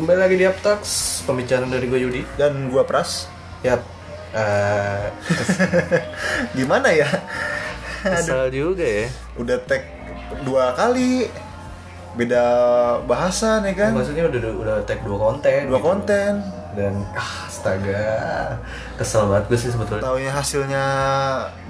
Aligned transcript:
Kembali 0.00 0.16
lagi 0.16 0.40
di 0.40 0.48
Uptalks, 0.48 1.20
pembicaraan 1.28 1.68
dari 1.68 1.84
gue 1.84 2.00
Yudi. 2.00 2.22
dan 2.40 2.72
gua 2.72 2.88
Pras 2.88 3.28
Yap. 3.60 3.84
Eh, 4.32 5.06
gimana 6.56 6.88
ya 6.88 7.04
kesel 8.00 8.48
juga 8.48 8.80
ya. 8.80 9.12
udah 9.36 9.60
tag 9.68 9.84
dua 10.40 10.72
kali 10.72 11.28
beda 12.16 12.40
bahasan 13.04 13.60
ya 13.68 13.76
kan 13.76 13.92
Maksudnya 13.92 14.24
udah 14.24 14.40
udah 14.56 14.76
tag 14.88 15.04
dua 15.04 15.18
konten. 15.20 15.68
dua 15.68 15.76
gitu. 15.76 15.84
konten 15.84 16.32
Dan 16.72 17.04
ah, 17.12 17.44
astaga, 17.44 18.56
kesel 18.96 19.28
banget 19.28 19.52
gue 19.52 19.58
sih 19.58 19.68
sebetulnya. 19.68 20.00
taunya 20.00 20.32
hasilnya 20.32 20.84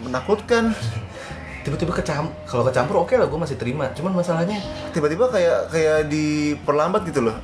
menakutkan 0.07 0.71
Tiba-tiba 1.67 1.93
kecam, 1.93 2.31
kalau 2.47 2.63
kecampur 2.63 3.03
oke 3.03 3.13
lah 3.19 3.27
gue 3.27 3.37
masih 3.37 3.59
terima. 3.59 3.91
Cuman 3.93 4.17
masalahnya 4.17 4.63
tiba-tiba 4.95 5.29
kayak 5.29 5.69
kayak 5.69 6.07
diperlambat 6.07 7.05
gitu 7.11 7.27
loh 7.27 7.37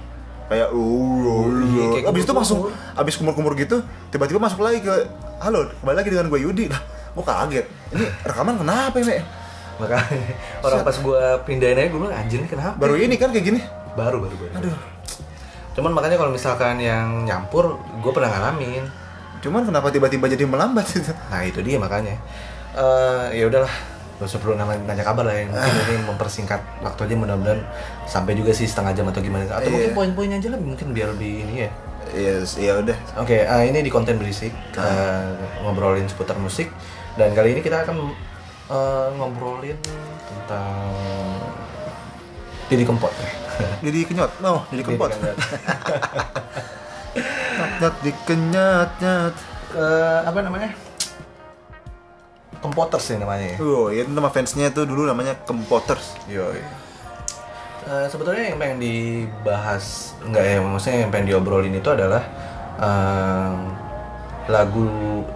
kayak 0.46 0.68
uh, 0.70 2.10
abis 2.10 2.22
itu 2.22 2.32
masuk 2.34 2.56
kumur-kumur. 2.70 3.00
abis 3.02 3.14
kumur-kumur 3.18 3.52
gitu 3.58 3.82
tiba-tiba 4.14 4.38
masuk 4.38 4.62
lagi 4.62 4.78
ke 4.82 4.94
halo 5.42 5.66
kembali 5.82 5.96
lagi 5.98 6.08
dengan 6.14 6.26
gue 6.30 6.40
Yudi 6.42 6.70
lah 6.70 6.80
gue 7.16 7.24
kaget 7.24 7.66
ini 7.92 8.04
rekaman 8.22 8.54
kenapa 8.60 8.96
ya 9.02 9.24
makanya 9.76 10.32
orang 10.66 10.80
pas 10.86 10.96
gue 10.96 11.22
pindahin 11.44 11.76
aja 11.76 11.88
gue 11.90 12.00
bilang 12.00 12.14
anjir 12.14 12.38
ini 12.40 12.48
kenapa? 12.48 12.78
baru 12.78 12.94
ini 12.96 13.14
kan 13.18 13.34
kayak 13.34 13.44
gini 13.44 13.60
baru 13.98 14.22
baru 14.22 14.34
baru. 14.38 14.52
aduh 14.60 14.76
Cuman 15.76 15.92
makanya 15.92 16.16
kalau 16.16 16.32
misalkan 16.32 16.80
yang 16.80 17.28
nyampur, 17.28 17.76
gue 18.00 18.12
pernah 18.16 18.32
ngalamin. 18.32 18.88
cuman 19.44 19.68
kenapa 19.68 19.92
tiba-tiba 19.92 20.24
jadi 20.32 20.48
melambat 20.48 20.88
gitu 20.88 21.12
Nah 21.28 21.44
itu 21.44 21.60
dia 21.60 21.76
makanya. 21.76 22.16
Eh 22.72 23.36
ya 23.36 23.44
udahlah, 23.44 23.68
usah 24.18 24.38
perlu 24.38 24.56
nanya, 24.56 25.04
kabar 25.04 25.22
lah 25.22 25.34
ya. 25.34 25.44
Mungkin 25.44 25.60
Ah. 25.68 25.84
ini 25.86 26.00
mempersingkat 26.02 26.56
waktu 26.80 27.00
aja 27.02 27.14
mudah-mudahan 27.14 27.60
sampai 28.04 28.32
juga 28.32 28.50
sih 28.50 28.64
setengah 28.64 28.92
jam 28.92 29.04
atau 29.06 29.20
gimana. 29.20 29.44
Atau 29.46 29.68
mungkin 29.68 29.92
Iya. 29.92 29.94
poin-poin 29.94 30.30
aja 30.30 30.48
lah 30.48 30.58
mungkin 30.58 30.86
biar 30.90 31.12
lebih 31.12 31.44
ini 31.44 31.54
ya. 31.62 31.70
yes 32.08 32.54
ya 32.54 32.78
udah 32.78 32.94
Oke, 33.18 33.34
eh, 33.36 33.62
ini 33.66 33.82
di 33.82 33.90
konten 33.90 34.14
berisik 34.14 34.54
eh, 34.72 35.26
ngobrolin 35.60 36.06
seputar 36.06 36.38
musik 36.38 36.70
dan 37.14 37.34
kali 37.34 37.50
ini 37.50 37.60
kita 37.60 37.82
akan 37.82 38.14
eh, 38.70 39.08
ngobrolin 39.12 39.74
tentang 40.24 40.86
Didi 42.66 42.82
Kempot. 42.82 43.10
jadi 43.84 43.98
kenyot 44.04 44.32
no 44.38 44.62
jadi 44.68 44.82
kempot 44.82 45.10
Didi 45.10 45.18
Kempot. 45.18 45.42
nyat 48.54 48.90
nyat 49.02 49.34
Eh, 49.68 50.20
apa 50.24 50.40
namanya? 50.40 50.70
Kempoters 52.66 53.04
sih 53.06 53.16
namanya. 53.16 53.54
ya. 53.54 53.56
Oh, 53.62 53.88
itu 53.88 54.10
nama 54.10 54.28
fansnya 54.28 54.74
tuh 54.74 54.84
dulu 54.84 55.06
namanya 55.06 55.38
Kempoters. 55.46 56.18
Yoi. 56.26 56.60
Eh, 57.86 58.06
sebetulnya 58.10 58.50
yang 58.50 58.58
pengen 58.58 58.78
dibahas 58.82 60.18
enggak 60.26 60.42
ya 60.42 60.58
maksudnya 60.58 60.98
yang 61.06 61.10
pengen 61.14 61.26
diobrolin 61.30 61.70
itu 61.70 61.86
adalah 61.86 62.22
eh, 62.82 63.52
lagu 64.50 64.86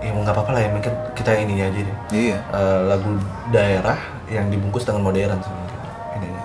ya 0.02 0.10
nggak 0.10 0.34
apa-apa 0.34 0.50
lah 0.58 0.62
ya 0.66 0.70
mungkin 0.74 0.92
kita 1.14 1.30
ini 1.38 1.62
aja 1.62 1.78
deh 1.78 1.96
Iya. 2.10 2.38
Eh, 2.50 2.80
lagu 2.90 3.10
daerah 3.54 3.98
yang 4.26 4.50
dibungkus 4.50 4.82
dengan 4.82 5.06
modern 5.06 5.38
sebenarnya 5.38 5.70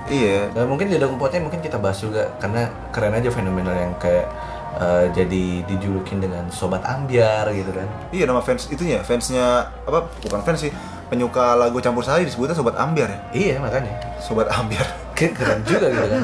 Iya. 0.06 0.54
Dan 0.54 0.70
mungkin 0.70 0.94
di 0.94 1.02
kompotnya 1.02 1.42
mungkin 1.42 1.66
kita 1.66 1.82
bahas 1.82 1.98
juga 1.98 2.30
karena 2.38 2.70
keren 2.94 3.18
aja 3.18 3.30
fenomena 3.34 3.74
yang 3.74 3.94
kayak 3.98 4.30
eh, 4.78 5.06
jadi 5.10 5.44
dijulukin 5.64 6.20
dengan 6.20 6.46
sobat 6.50 6.82
ambiar 6.82 7.48
gitu 7.50 7.70
kan 7.70 7.88
Iya 8.10 8.26
nama 8.26 8.40
fans 8.40 8.68
itunya, 8.68 9.00
fansnya 9.00 9.46
apa? 9.82 10.08
Bukan 10.22 10.42
fans 10.42 10.60
sih, 10.60 10.72
penyuka 11.06 11.54
lagu 11.54 11.78
campur 11.78 12.02
sari 12.02 12.24
disebutnya 12.24 12.52
sobat 12.52 12.76
ambiar 12.76 13.08
ya. 13.08 13.20
iya 13.32 13.56
makanya 13.58 13.92
Sobat 14.18 14.48
ambiar. 14.48 14.86
keren 15.16 15.64
juga 15.64 15.88
gitu 15.88 16.08
kan 16.10 16.24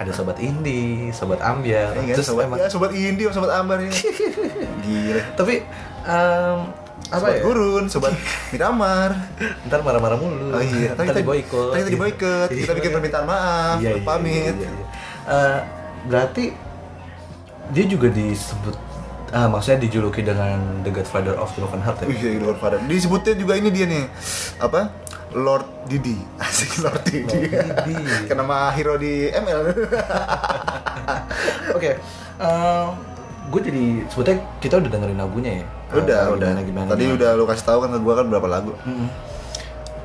ada 0.00 0.10
sobat 0.10 0.40
indie 0.40 1.12
sobat 1.12 1.40
ambiar 1.40 1.92
Iya, 1.94 2.16
terus 2.16 2.28
sobat, 2.30 2.48
emang 2.48 2.56
ya, 2.56 2.68
sobat 2.68 2.88
indie, 2.90 3.28
sobat 3.28 3.52
ambiar 3.52 3.80
ya. 3.84 3.92
Gila. 4.80 5.22
tapi 5.36 5.54
em, 6.02 6.58
apa 7.02 7.20
sobat 7.20 7.34
ya 7.34 7.42
gurun, 7.42 7.84
sobat 7.84 8.12
miramar. 8.48 9.12
ntar 9.68 9.82
marah-marah 9.82 10.16
mulu 10.16 10.56
Oh 10.56 10.62
iya, 10.62 10.94
ntar 10.94 11.04
kita 11.04 11.20
diboykot 11.20 11.74
Kita 11.74 11.90
diboykot, 11.90 12.48
kita 12.48 12.72
bikin 12.72 12.90
permintaan 12.90 13.26
maaf, 13.26 13.76
Iya, 13.76 13.90
iya, 13.92 14.02
pamit. 14.02 14.54
iya, 14.56 14.70
iya. 14.70 14.84
Eh, 15.26 15.58
berarti 16.06 16.44
dia 17.70 17.84
juga 17.84 18.08
disebut 18.08 18.74
ah, 19.30 19.46
maksudnya 19.46 19.78
dijuluki 19.80 20.20
dengan 20.20 20.82
The 20.82 20.90
Godfather 20.90 21.34
of 21.34 21.54
Broken 21.54 21.78
Heart 21.78 22.02
ya 22.02 22.06
Wih, 22.06 22.18
iya, 22.18 22.40
Lord 22.40 22.58
Father. 22.58 22.78
Disebutnya 22.82 23.34
juga 23.34 23.54
ini 23.54 23.68
dia 23.68 23.86
nih. 23.86 24.04
Apa? 24.58 24.90
Lord 25.30 25.86
Didi. 25.86 26.18
Asik 26.42 26.80
Lord 26.80 27.02
Didi. 27.04 27.46
Lord 27.46 27.78
Didi. 27.84 28.04
Kayak 28.26 28.36
nama 28.36 28.70
hero 28.70 28.96
di 28.96 29.28
ML. 29.30 29.70
Oke, 31.70 31.90
gue 33.50 33.60
jadi 33.60 33.84
sebetulnya 34.06 34.38
kita 34.58 34.74
udah 34.78 34.90
dengerin 34.90 35.18
lagunya 35.18 35.52
ya. 35.58 35.64
udah, 35.92 36.20
Eh, 36.20 36.34
udah. 36.34 36.48
Gimana, 36.50 36.60
gimana, 36.62 36.86
Tadi 36.88 37.02
gimana. 37.04 37.16
udah 37.18 37.30
lu 37.34 37.44
kasih 37.46 37.64
tahu 37.64 37.78
kan 37.82 37.88
ke 37.90 37.98
gua 37.98 38.14
kan 38.18 38.26
berapa 38.26 38.48
lagu. 38.48 38.72
Mm-mm. 38.82 39.08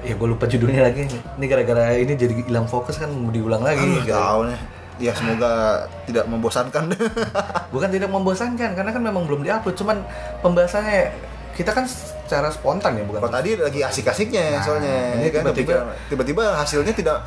Ya 0.01 0.13
gue 0.13 0.27
lupa 0.27 0.45
judulnya 0.45 0.81
lagi. 0.83 1.05
Ini 1.09 1.45
gara-gara 1.45 1.93
ini 1.93 2.13
jadi 2.13 2.33
hilang 2.41 2.65
fokus 2.65 2.97
kan 2.97 3.09
mau 3.09 3.29
diulang 3.29 3.61
lagi. 3.61 3.81
Aduh, 3.81 4.01
Gara- 4.03 4.23
tahu 4.23 4.41
nih. 4.49 4.59
Ya 4.97 5.11
semoga 5.11 5.83
tidak 6.03 6.23
membosankan. 6.25 6.87
Bukan 7.73 7.89
tidak 7.89 8.07
membosankan 8.07 8.71
karena 8.73 8.89
kan 8.89 9.01
memang 9.01 9.23
belum 9.23 9.41
diupload. 9.41 9.75
Cuman 9.75 9.97
pembahasannya 10.39 11.11
kita 11.51 11.71
kan 11.71 11.83
secara 11.83 12.47
spontan 12.47 12.95
ya 12.95 13.03
bukan. 13.03 13.19
Kalau 13.21 13.31
tadi 13.33 13.55
lagi 13.55 13.79
asik-asiknya 13.79 14.55
Nah, 14.55 14.61
soalnya 14.61 14.95
ini 15.15 15.25
ya 15.25 15.31
kan 15.31 15.43
tiba-tiba- 15.47 15.87
tiba-tiba 16.07 16.43
hasilnya 16.53 16.91
tidak 16.91 17.17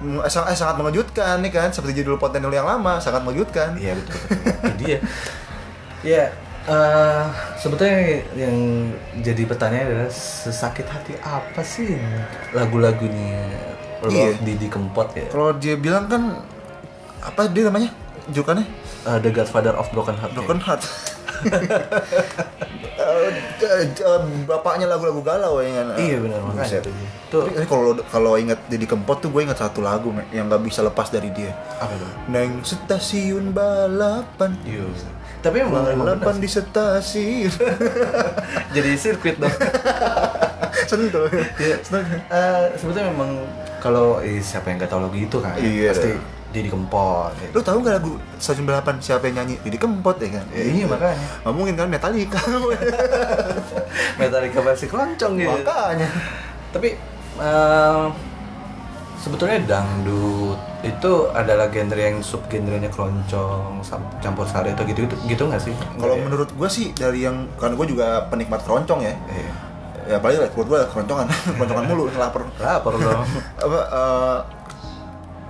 mm, 0.00 0.20
eh, 0.20 0.28
sang- 0.28 0.48
sangat 0.50 0.76
mengejutkan 0.76 1.40
nih 1.40 1.48
kan 1.50 1.68
seperti 1.68 2.00
judul 2.00 2.16
konten 2.16 2.40
yang 2.42 2.64
lama 2.64 2.96
sangat 2.96 3.20
mengejutkan. 3.20 3.76
Iya 3.76 3.96
betul. 3.96 4.16
betul. 4.16 4.36
Itu 4.60 4.72
dia. 4.78 4.98
Ya, 6.00 6.24
eh, 6.66 7.24
sebetulnya 7.54 7.96
yang 8.34 8.56
jadi 9.18 9.42
pertanyaan 9.44 9.86
adalah 9.86 10.12
sesakit 10.12 10.84
hati 10.84 11.16
apa 11.18 11.60
sih 11.60 11.96
lagu-lagunya 12.52 13.44
Lord 14.00 14.12
Iya. 14.12 14.28
Didi 14.40 14.68
Kempot 14.68 15.08
ya? 15.12 15.24
Kalau 15.26 15.52
dia 15.54 15.76
bilang 15.76 16.04
kan 16.04 16.22
apa 17.20 17.48
dia 17.48 17.66
namanya? 17.66 17.90
Julukannya 18.28 18.66
Eh, 19.00 19.16
The 19.18 19.32
Godfather 19.32 19.72
of 19.74 19.88
Broken 19.90 20.12
Heart. 20.14 20.32
ya? 20.32 20.36
Broken 20.36 20.60
Heart. 20.60 20.82
Eh, 23.00 23.32
eh, 23.64 23.84
eh, 23.88 24.20
bapaknya 24.44 24.84
lagu-lagu 24.84 25.24
galau 25.24 25.64
ya 25.64 25.72
kan. 25.72 25.96
Iya 25.96 26.16
benar 26.20 26.38
makanya. 26.44 26.84
Itu. 26.84 26.92
Tuh 27.30 27.42
Tapi 27.48 27.64
kalau 27.64 27.96
kalau 28.04 28.32
ingat 28.36 28.60
Didi 28.68 28.84
Kempot 28.84 29.24
tuh 29.24 29.32
gue 29.32 29.40
ingat 29.40 29.56
satu 29.56 29.80
lagu 29.80 30.12
yang 30.30 30.52
nggak 30.52 30.60
bisa 30.60 30.84
lepas 30.84 31.08
dari 31.08 31.32
dia. 31.32 31.56
apa? 31.80 31.96
Neng 32.28 32.60
stasiun 32.60 33.56
balapan. 33.56 34.52
Iya. 34.68 34.84
Tapi 35.40 35.64
emang, 35.64 35.80
Balapan 35.96 36.36
di 36.36 36.48
stasiun. 36.52 37.48
jadi 38.76 38.90
sirkuit 39.00 39.40
dong. 39.40 39.48
Sentul. 40.90 41.24
Iya. 41.56 41.80
Eh, 42.28 42.64
sebetulnya 42.76 43.08
memang 43.08 43.32
kalau 43.80 44.20
eh, 44.20 44.44
siapa 44.44 44.68
yang 44.68 44.76
nggak 44.76 44.92
tahu 44.92 45.08
lagu 45.08 45.16
itu 45.16 45.36
kan 45.40 45.56
Iya, 45.56 45.96
pasti. 45.96 46.12
Didi 46.50 46.66
Kempot. 46.66 47.30
ya. 47.38 47.48
Lu 47.54 47.62
tahu 47.62 47.78
nggak 47.82 47.94
lagu 48.02 48.12
stasiun 48.42 48.66
balapan 48.66 48.98
siapa 48.98 49.30
yang 49.30 49.42
nyanyi? 49.42 49.62
Didi 49.62 49.78
Kempot 49.78 50.18
ya 50.18 50.28
kan? 50.42 50.46
Ya, 50.50 50.62
iya 50.66 50.84
makanya. 50.90 51.26
Nggak 51.46 51.54
mungkin 51.54 51.74
kan 51.78 51.86
Metallica. 51.86 52.40
Metallica 54.18 54.58
versi 54.62 54.86
keroncong 54.90 55.32
gitu. 55.38 55.50
Makanya. 55.62 56.08
Tapi 56.74 56.88
eh, 57.38 58.06
sebetulnya 59.20 59.58
dangdut 59.68 60.58
itu 60.80 61.12
adalah 61.36 61.68
genre 61.68 62.00
yang 62.00 62.18
sub 62.24 62.40
genrenya 62.48 62.88
keroncong, 62.88 63.84
campur 64.24 64.48
sari 64.48 64.72
atau 64.72 64.82
gitu 64.88 65.04
gitu, 65.04 65.16
gitu 65.28 65.42
nggak 65.46 65.62
sih? 65.62 65.74
Kalau 66.00 66.16
ya? 66.16 66.22
menurut 66.24 66.50
gue 66.50 66.68
sih 66.72 66.90
dari 66.96 67.28
yang 67.28 67.46
kan 67.60 67.76
gue 67.76 67.86
juga 67.86 68.26
penikmat 68.32 68.64
keroncong 68.64 69.04
ya. 69.04 69.14
Iya. 69.28 69.52
Ya 70.08 70.14
apalagi 70.18 70.42
buat 70.56 70.66
gue 70.66 70.78
keroncongan, 70.90 71.28
keroncongan 71.60 71.84
mulu 71.86 72.10
lapar. 72.16 72.42
lapar 72.58 72.92
dong. 72.96 73.22
Apa 73.68 73.78
eh, 73.86 74.38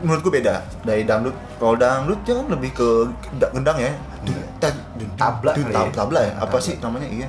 menurut 0.01 0.21
gue 0.21 0.33
beda 0.37 0.55
dari 0.83 1.03
dangdut. 1.03 1.33
Kalau 1.57 1.75
dangdut 1.75 2.21
ya 2.23 2.35
kan 2.35 2.47
lebih 2.49 2.71
ke 2.73 2.89
genda- 3.27 3.53
gendang 3.53 3.79
ya. 3.79 3.93
Tabla 5.17 5.53
dun, 5.53 5.65
kali 5.65 5.75
tab- 5.75 5.87
ya? 5.87 5.93
tabla 5.95 6.21
ya. 6.21 6.33
Apa 6.37 6.47
Tabla. 6.51 6.61
sih 6.61 6.75
namanya? 6.77 7.09
Iya. 7.09 7.27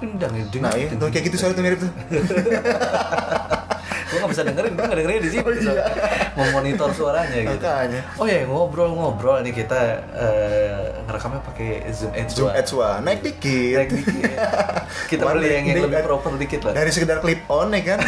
Dendang, 0.00 0.32
Nah, 0.60 0.72
iya, 0.72 0.88
kayak 0.92 1.24
gitu 1.24 1.36
soalnya 1.36 1.56
tuh 1.56 1.64
mirip 1.64 1.78
tuh. 1.80 1.92
Gue 4.06 4.16
nggak 4.22 4.30
bisa 4.30 4.42
dengerin, 4.46 4.72
gue 4.78 4.84
nggak 4.86 4.98
dengerin 5.02 5.20
di 5.22 5.30
sini. 5.34 5.42
soalnya. 5.42 5.86
Mau 6.38 6.46
monitor 6.54 6.88
suaranya 6.94 7.38
gitu. 7.42 7.58
Makanya. 7.58 8.00
Oh 8.22 8.26
ya 8.26 8.46
ngobrol-ngobrol 8.46 9.42
nih 9.42 9.54
kita 9.54 9.80
eh, 10.14 10.84
ngerekamnya 11.06 11.40
pakai 11.42 11.70
Zoom 11.90 12.12
Edge 12.14 12.32
Zoom. 12.38 12.50
H1 12.54 13.02
naik 13.02 13.20
dikit. 13.26 13.76
Naik 13.82 13.90
dikit. 13.98 14.22
Kita 15.10 15.22
beli 15.26 15.46
yang, 15.50 15.66
yang 15.66 15.76
ini 15.76 15.80
lebih 15.82 16.06
proper 16.06 16.32
dikit 16.38 16.60
lah. 16.70 16.72
Dari 16.78 16.90
sekedar 16.94 17.18
clip 17.18 17.42
on 17.50 17.74
ya 17.74 17.82
kan. 17.82 17.98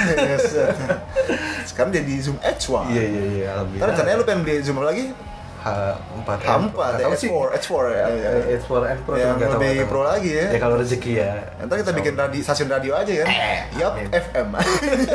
Sekarang 1.68 1.90
jadi 1.90 2.14
Zoom 2.22 2.38
H1. 2.38 2.94
Iya 2.94 3.04
iya 3.04 3.22
iya. 3.26 3.46
Alhamdulillah. 3.58 3.86
rencananya 3.90 4.16
lu 4.16 4.24
pengen 4.24 4.40
beli 4.46 4.54
Zoom 4.62 4.78
apa 4.78 4.94
lagi? 4.94 5.04
H4 5.68 6.28
H4, 6.38 6.78
ya, 6.78 7.06
H4, 7.08 7.24
H4 7.54 7.84
ya. 7.90 8.06
H4 8.56 8.72
N 8.86 8.98
Pro 9.02 9.14
Yang 9.14 9.36
tahu, 9.36 9.52
lebih 9.54 9.72
tahu. 9.74 9.88
pro 9.88 10.00
lagi 10.02 10.30
ya. 10.30 10.46
Ya 10.52 10.58
kalau 10.58 10.76
rezeki 10.76 11.12
ya. 11.14 11.30
Ntar 11.60 11.76
kita 11.80 11.92
bikin 11.92 12.12
radio, 12.14 12.40
stasiun 12.40 12.68
radio 12.68 12.92
aja 12.94 13.12
kan? 13.18 13.28
Yup. 13.74 13.92
FM. 14.08 14.48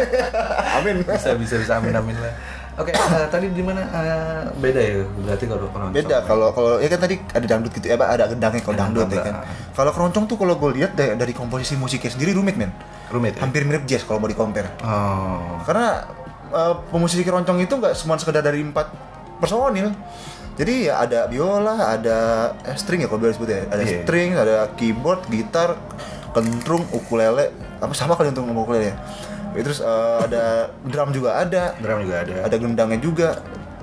Amin. 0.77 0.95
Bisa 1.03 1.31
bisa 1.35 1.55
bisa 1.57 1.73
amin 1.75 1.93
amin 1.93 2.17
lah. 2.17 2.33
Oke, 2.73 2.89
eh, 2.89 2.99
tadi 3.29 3.53
di 3.53 3.61
mana 3.61 3.85
eh, 3.85 4.41
beda 4.51 4.81
ya? 4.81 5.05
Berarti 5.05 5.45
kalau 5.45 5.69
keroncong. 5.69 5.93
beda 5.93 6.17
kalau 6.25 6.47
kalau 6.49 6.71
ya 6.77 6.89
kan 6.89 6.99
tadi 6.99 7.15
ada 7.21 7.45
dangdut 7.45 7.69
gitu 7.71 7.85
ya 7.85 7.95
Pak, 7.95 8.09
ada 8.09 8.23
gendangnya 8.25 8.61
kalau 8.61 8.73
dangdut 8.75 9.07
ya 9.07 9.21
kan 9.21 9.35
kalau 9.71 9.91
keroncong 9.93 10.25
tuh 10.25 10.35
kalau 10.35 10.57
gue 10.57 10.71
lihat 10.73 10.91
dari, 10.91 11.13
dari 11.13 11.33
komposisi 11.33 11.77
musiknya 11.77 12.09
sendiri 12.09 12.33
rumit 12.33 12.57
men 12.57 12.73
rumit. 13.07 13.37
Ya? 13.37 13.45
hampir 13.45 13.61
mirip 13.61 13.85
jazz 13.85 14.01
kalau 14.01 14.17
mau 14.17 14.25
di 14.25 14.33
compare 14.33 14.73
Oh. 14.81 15.61
karena 15.61 16.01
eh, 16.49 16.73
pemusik 16.89 17.21
keroncong 17.21 17.61
itu 17.61 17.69
nggak 17.71 17.93
cuma 17.95 18.17
sekedar 18.17 18.41
dari 18.41 18.65
empat 18.65 18.89
personil 19.37 19.93
jadi 20.53 20.73
ya 20.83 20.93
ada 20.99 21.19
biola 21.25 21.75
ada 21.91 22.17
eh, 22.61 22.75
string 22.75 23.01
ya 23.01 23.07
kalau 23.07 23.19
boleh 23.19 23.31
disebut 23.31 23.49
ya 23.49 23.61
ada 23.67 23.81
Iya. 23.81 23.91
string 23.99 24.29
ada 24.33 24.55
keyboard 24.73 25.25
gitar 25.27 25.77
kentrung 26.29 26.85
ukulele 26.89 27.49
apa 27.77 27.91
sama 27.91 28.13
kali 28.13 28.29
untuk 28.29 28.45
ngomong 28.45 28.63
ukulele 28.63 28.89
ya 28.89 28.95
terus 29.55 29.79
eh, 29.79 30.17
ada 30.23 30.43
drum 30.81 31.09
juga 31.09 31.37
ada 31.37 31.73
Drum 31.75 32.01
juga 32.01 32.15
ada. 32.21 32.33
ada 32.43 32.55
gendangnya 32.55 32.97
juga 32.97 33.29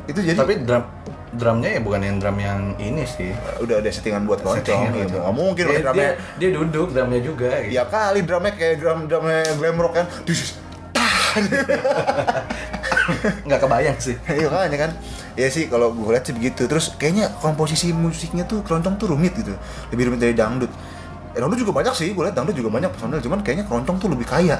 itu 0.06 0.18
jadi 0.18 0.34
Tapi 0.36 0.54
drum 0.60 0.82
drumnya 1.30 1.70
ya 1.70 1.80
bukan 1.80 2.02
yang 2.02 2.16
drum 2.18 2.36
yang 2.36 2.60
ini 2.76 3.06
sih. 3.06 3.30
udah 3.58 3.78
ada 3.78 3.86
settingan 3.86 4.26
buat 4.26 4.42
Settingan 4.42 4.90
ya, 4.90 5.06
gitu. 5.06 5.14
nggak 5.16 5.30
mungkin 5.32 5.62
dia, 5.64 5.78
drumnya 5.80 5.94
dia, 5.94 6.18
dia 6.38 6.50
duduk 6.50 6.88
drumnya 6.90 7.20
juga 7.20 7.50
gitu. 7.60 7.70
ya 7.70 7.82
kali 7.86 8.20
drumnya 8.22 8.52
kayak 8.52 8.76
drum 8.78 9.06
drumnya 9.06 9.46
glam 9.54 9.78
rock 9.78 9.94
kan 9.94 10.06
dus 10.22 10.58
nggak 13.46 13.60
kebayang 13.60 13.98
sih. 13.98 14.16
Iya 14.40 14.48
makanya 14.50 14.78
kan. 14.88 14.90
Ya 15.38 15.46
sih 15.48 15.70
kalau 15.70 15.94
gue 15.94 16.10
lihat 16.12 16.24
sih 16.26 16.34
begitu. 16.34 16.66
Terus 16.66 16.94
kayaknya 16.96 17.32
komposisi 17.40 17.94
musiknya 17.94 18.44
tuh 18.44 18.62
keroncong 18.66 18.96
tuh 19.00 19.14
rumit 19.14 19.34
gitu. 19.36 19.54
Lebih 19.94 20.10
rumit 20.12 20.20
dari 20.20 20.34
dangdut. 20.36 20.70
Eh, 21.30 21.38
Dangdut 21.38 21.62
juga 21.62 21.70
banyak 21.70 21.94
sih, 21.94 22.10
gue 22.10 22.22
lihat 22.26 22.34
dangdut 22.34 22.58
juga 22.58 22.74
banyak 22.74 22.90
personil. 22.90 23.22
Cuman 23.22 23.38
kayaknya 23.46 23.64
keroncong 23.70 23.96
tuh 24.02 24.08
lebih 24.10 24.26
kaya. 24.26 24.58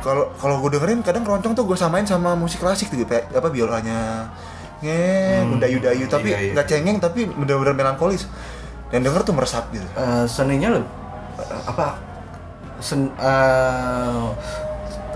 Kalau 0.00 0.32
kalau 0.40 0.62
gue 0.64 0.78
dengerin 0.78 1.04
kadang 1.04 1.26
keroncong 1.26 1.52
tuh 1.52 1.64
gue 1.66 1.76
samain 1.76 2.06
sama 2.06 2.32
musik 2.38 2.62
klasik 2.62 2.88
tuh 2.88 3.02
kayak 3.04 3.28
apa 3.34 3.48
biolanya. 3.50 4.30
Nge 4.80 5.44
mendayu-dayu 5.44 6.08
tapi 6.08 6.32
iya, 6.32 6.38
iya. 6.40 6.52
nggak 6.56 6.66
cengeng 6.72 6.96
tapi 7.02 7.28
bener-bener 7.28 7.76
melankolis. 7.76 8.24
Dan 8.88 9.04
denger 9.04 9.22
tuh 9.22 9.34
meresap 9.36 9.68
gitu. 9.70 9.84
Eh, 9.98 10.24
seninya 10.24 10.78
eh, 10.78 10.82
apa? 11.68 12.00
Sen, 12.80 13.12
eh, 13.12 14.24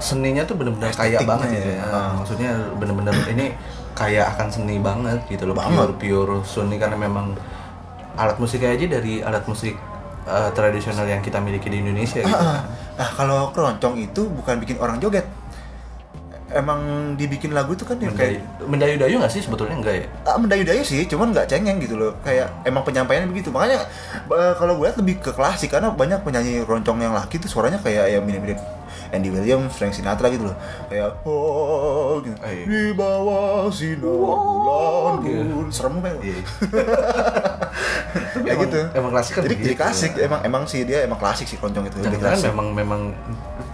seninya 0.02 0.42
tuh 0.42 0.58
bener-bener 0.58 0.90
kaya 0.90 1.18
banget 1.22 1.58
gitu 1.58 1.70
ya. 1.70 1.78
ya. 1.80 1.84
Ah. 1.90 2.10
maksudnya 2.18 2.50
bener-bener 2.78 3.14
ini 3.34 3.46
kaya 3.94 4.26
akan 4.34 4.46
seni 4.50 4.82
banget 4.82 5.22
gitu 5.30 5.46
loh 5.46 5.54
Banget. 5.54 5.94
pure 5.94 5.94
pure 5.98 6.34
seni 6.42 6.76
karena 6.82 6.98
memang 6.98 7.34
alat 8.18 8.38
musiknya 8.42 8.74
aja 8.74 8.86
dari 8.98 9.22
alat 9.22 9.46
musik 9.46 9.74
eh, 10.26 10.50
tradisional 10.54 11.06
yang 11.06 11.22
kita 11.22 11.38
miliki 11.38 11.70
di 11.70 11.78
Indonesia 11.82 12.22
gitu 12.22 12.34
Ah, 12.34 12.58
ah. 12.58 12.60
Nah 12.94 13.08
kalau 13.14 13.50
keroncong 13.50 13.98
itu 13.98 14.26
bukan 14.30 14.58
bikin 14.62 14.78
orang 14.78 14.98
joget 15.02 15.26
Emang 16.54 16.78
dibikin 17.18 17.50
lagu 17.50 17.74
itu 17.74 17.82
kan 17.82 17.98
yang 17.98 18.14
Mendayu, 18.14 18.38
kayak 18.38 18.68
mendayu-dayu 18.70 19.14
nggak 19.18 19.32
sih 19.32 19.42
sebetulnya 19.42 19.74
enggak 19.74 19.94
ya? 19.98 20.06
Ah, 20.22 20.38
mendayu-dayu 20.38 20.86
sih, 20.86 21.02
cuman 21.10 21.34
nggak 21.34 21.50
cengeng 21.50 21.82
gitu 21.82 21.98
loh. 21.98 22.14
Kayak 22.22 22.46
emang 22.62 22.86
penyampaiannya 22.86 23.26
begitu. 23.26 23.50
Makanya 23.50 23.82
eh, 24.30 24.54
kalau 24.54 24.78
gue 24.78 24.86
lihat 24.86 24.94
lebih 24.94 25.18
ke 25.18 25.34
klasik 25.34 25.74
karena 25.74 25.90
banyak 25.90 26.22
penyanyi 26.22 26.62
keroncong 26.62 27.02
yang 27.02 27.10
laki 27.10 27.42
tuh 27.42 27.50
suaranya 27.50 27.82
kayak 27.82 28.06
ya 28.06 28.18
mirip-mirip 28.22 28.60
Andy 29.14 29.30
Williams, 29.30 29.72
Frank 29.78 29.94
Sinatra 29.94 30.26
gitu 30.28 30.50
loh. 30.50 30.56
Kayak 30.90 31.22
oh 31.22 32.18
gitu. 32.20 32.36
Ah, 32.42 32.50
iya. 32.50 32.64
Di 32.66 32.82
bawah 32.92 33.70
sinar 33.70 34.10
bulan 34.10 35.22
gitu. 35.22 35.54
gun. 35.54 35.68
Serem 35.70 35.94
banget. 36.02 36.22
Iya. 36.22 36.40
Kayak 38.44 38.58
gitu. 38.68 38.80
Emang 38.94 39.10
klasik 39.14 39.32
kan 39.38 39.42
Jadi, 39.46 39.54
jadi 39.54 39.74
begitu. 39.74 39.80
klasik, 39.80 40.12
emang 40.18 40.40
emang 40.46 40.62
sih 40.66 40.80
dia 40.86 41.06
emang 41.06 41.18
klasik 41.18 41.46
sih 41.46 41.56
keroncong 41.58 41.86
itu. 41.86 41.96
Jangan 42.02 42.20
klasik. 42.20 42.50
memang 42.50 42.66
memang 42.74 43.00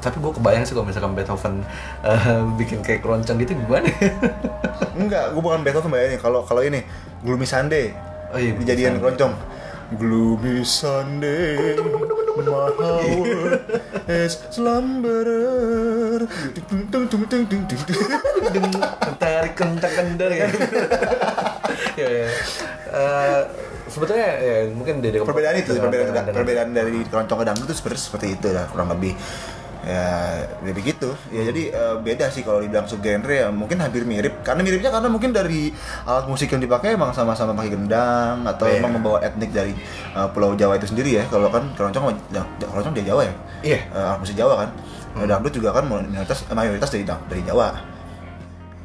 tapi 0.00 0.16
gue 0.16 0.32
kebayang 0.32 0.64
sih 0.64 0.72
kalau 0.72 0.86
misalkan 0.88 1.12
Beethoven 1.12 1.54
eh, 2.04 2.40
bikin 2.56 2.80
kayak 2.80 3.04
keroncong 3.04 3.36
gitu 3.40 3.52
gimana? 3.56 3.88
Enggak, 4.96 5.36
gue 5.36 5.42
bukan 5.42 5.60
Beethoven 5.60 5.92
bayangin. 5.92 6.20
Kalau 6.20 6.40
kalau 6.44 6.64
ini 6.64 6.84
Gloomy 7.24 7.44
Sunday. 7.44 7.92
Oh 8.30 8.38
iya, 8.38 8.54
Sunday. 8.56 8.96
keroncong. 8.96 9.34
Gloomy 9.90 10.62
Sunday, 10.62 11.74
my 11.74 12.70
heart 12.78 13.58
is 14.06 14.38
slumberer. 14.54 16.30
Tung 16.70 16.86
tung 16.94 17.04
tung 17.10 17.26
tung 17.26 17.42
tung 17.50 17.62
tung 17.66 18.70
tarik 19.18 19.58
kentak 19.58 19.90
kendor 19.90 20.30
ya. 20.30 20.46
ya, 21.98 22.06
ya. 22.06 22.28
Eh, 22.86 23.40
sebetulnya 23.90 24.30
ya 24.38 24.56
mungkin 24.70 25.02
dari 25.02 25.18
Perbedaan 25.18 25.58
itu, 25.58 25.74
perbedaan, 25.74 26.38
perbedaan 26.38 26.70
dari 26.70 27.02
keroncong 27.10 27.38
ke 27.42 27.44
dangdut 27.50 27.66
itu 27.66 27.74
seperti 27.74 27.98
seperti 27.98 28.26
itu 28.38 28.48
lah 28.54 28.70
kurang 28.70 28.94
lebih. 28.94 29.18
Ya, 29.80 30.04
lebih 30.60 30.92
gitu. 30.92 31.16
Ya 31.28 31.40
jadi 31.42 31.62
eh, 31.70 31.94
beda 31.98 32.28
sih 32.28 32.40
kalau 32.40 32.60
dibilang 32.60 32.84
subgenre 32.84 33.32
ya 33.34 33.48
mungkin 33.48 33.78
hampir 33.78 34.04
mirip. 34.04 34.40
Karena 34.40 34.60
miripnya 34.60 34.88
karena 34.88 35.08
mungkin 35.08 35.30
dari 35.30 35.72
alat 36.04 36.26
musik 36.26 36.48
yang 36.48 36.60
dipakai 36.60 36.94
emang 36.94 37.10
sama-sama 37.10 37.56
pakai 37.56 37.72
gendang 37.72 38.44
atau 38.44 38.66
Iya. 38.66 38.78
emang 38.78 38.92
membawa 38.94 39.18
etnik 39.20 39.48
dari 39.50 39.72
eh, 40.10 40.28
Pulau 40.30 40.52
Jawa 40.52 40.76
itu 40.76 40.84
sendiri 40.86 41.16
ya. 41.16 41.24
Kalau 41.26 41.48
kan 41.48 41.72
keroncong 41.72 42.12
ja- 42.28 42.44
keroncong 42.60 42.92
dari 42.92 43.06
Jawa 43.06 43.22
ya. 43.24 43.34
Iya. 43.62 43.78
Eh, 43.86 44.04
alat 44.04 44.18
musik 44.18 44.36
Jawa 44.36 44.54
kan. 44.58 44.70
Nah, 45.10 45.26
Dangdut 45.26 45.50
juga 45.50 45.72
kan 45.72 45.84
mayoritas 45.84 46.44
eh, 46.44 46.54
mayoritas 46.54 46.88
dari 46.88 47.02
dari 47.02 47.42
Jawa. 47.42 47.72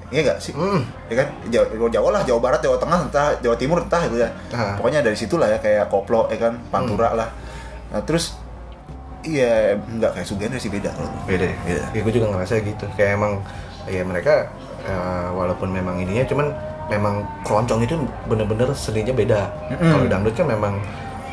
Iya 0.06 0.22
gak 0.24 0.40
sih? 0.40 0.54
Hmm. 0.54 0.86
Ya 1.06 1.20
kan 1.20 1.28
Jawa, 1.50 1.66
Jawa 1.90 2.10
lah, 2.12 2.22
Jawa 2.24 2.40
Barat, 2.40 2.62
Jawa 2.62 2.78
Tengah, 2.78 3.00
entah 3.04 3.34
Jawa 3.42 3.58
Timur 3.58 3.82
entah 3.82 4.00
gitu 4.06 4.22
ya. 4.22 4.30
Ah. 4.54 4.78
Pokoknya 4.78 5.02
dari 5.02 5.18
situ 5.18 5.36
lah 5.36 5.50
ya 5.50 5.58
kayak 5.58 5.90
koplo 5.90 6.30
ya 6.30 6.38
kan, 6.40 6.62
pantura 6.70 7.10
Hmm. 7.10 7.20
lah. 7.20 7.30
Nah, 7.90 8.02
terus 8.02 8.38
iya 9.27 9.51
nggak 9.75 10.12
kayak 10.13 10.25
subgenre 10.25 10.56
sih 10.56 10.69
beda 10.69 10.89
kalau 10.89 11.10
beda 11.25 11.45
ya? 11.45 11.56
Beda. 11.60 11.83
Ya, 11.92 12.00
gue 12.00 12.13
juga 12.13 12.27
ngerasa 12.30 12.62
gitu. 12.62 12.86
Kayak 12.94 13.18
emang 13.18 13.33
ya 13.86 14.01
mereka 14.01 14.50
eh, 14.81 15.27
walaupun 15.31 15.69
memang 15.69 15.98
ininya 15.98 16.24
cuman 16.24 16.48
memang 16.86 17.13
keroncong 17.42 17.81
itu 17.81 17.98
bener-bener 18.25 18.69
seninya 18.72 19.12
beda. 19.12 19.42
Mm-mm. 19.69 19.89
Kalau 19.89 20.06
dangdut 20.06 20.33
kan 20.33 20.48
memang 20.48 20.74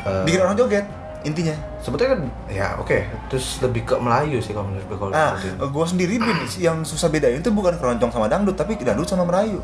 eh, 0.03 0.23
bikin 0.23 0.41
orang 0.41 0.55
joget 0.55 0.85
intinya. 1.23 1.55
sebetulnya 1.79 2.15
kan 2.15 2.21
ya 2.47 2.67
oke 2.75 2.99
terus 3.27 3.59
lebih 3.59 3.83
ke 3.83 3.95
Melayu 3.95 4.39
sih 4.39 4.51
kalau 4.51 4.67
menurut 4.67 4.83
gue 4.85 4.97
kalau 4.97 5.11
Nah, 5.11 5.35
itu. 5.35 5.55
gue 5.55 5.85
sendiri 5.85 6.15
yang 6.67 6.83
susah 6.83 7.07
bedain 7.07 7.39
itu 7.39 7.47
bukan 7.47 7.75
keroncong 7.75 8.11
sama 8.11 8.27
dangdut, 8.27 8.55
tapi 8.55 8.75
dangdut 8.75 9.05
sama 9.05 9.23
Melayu. 9.23 9.63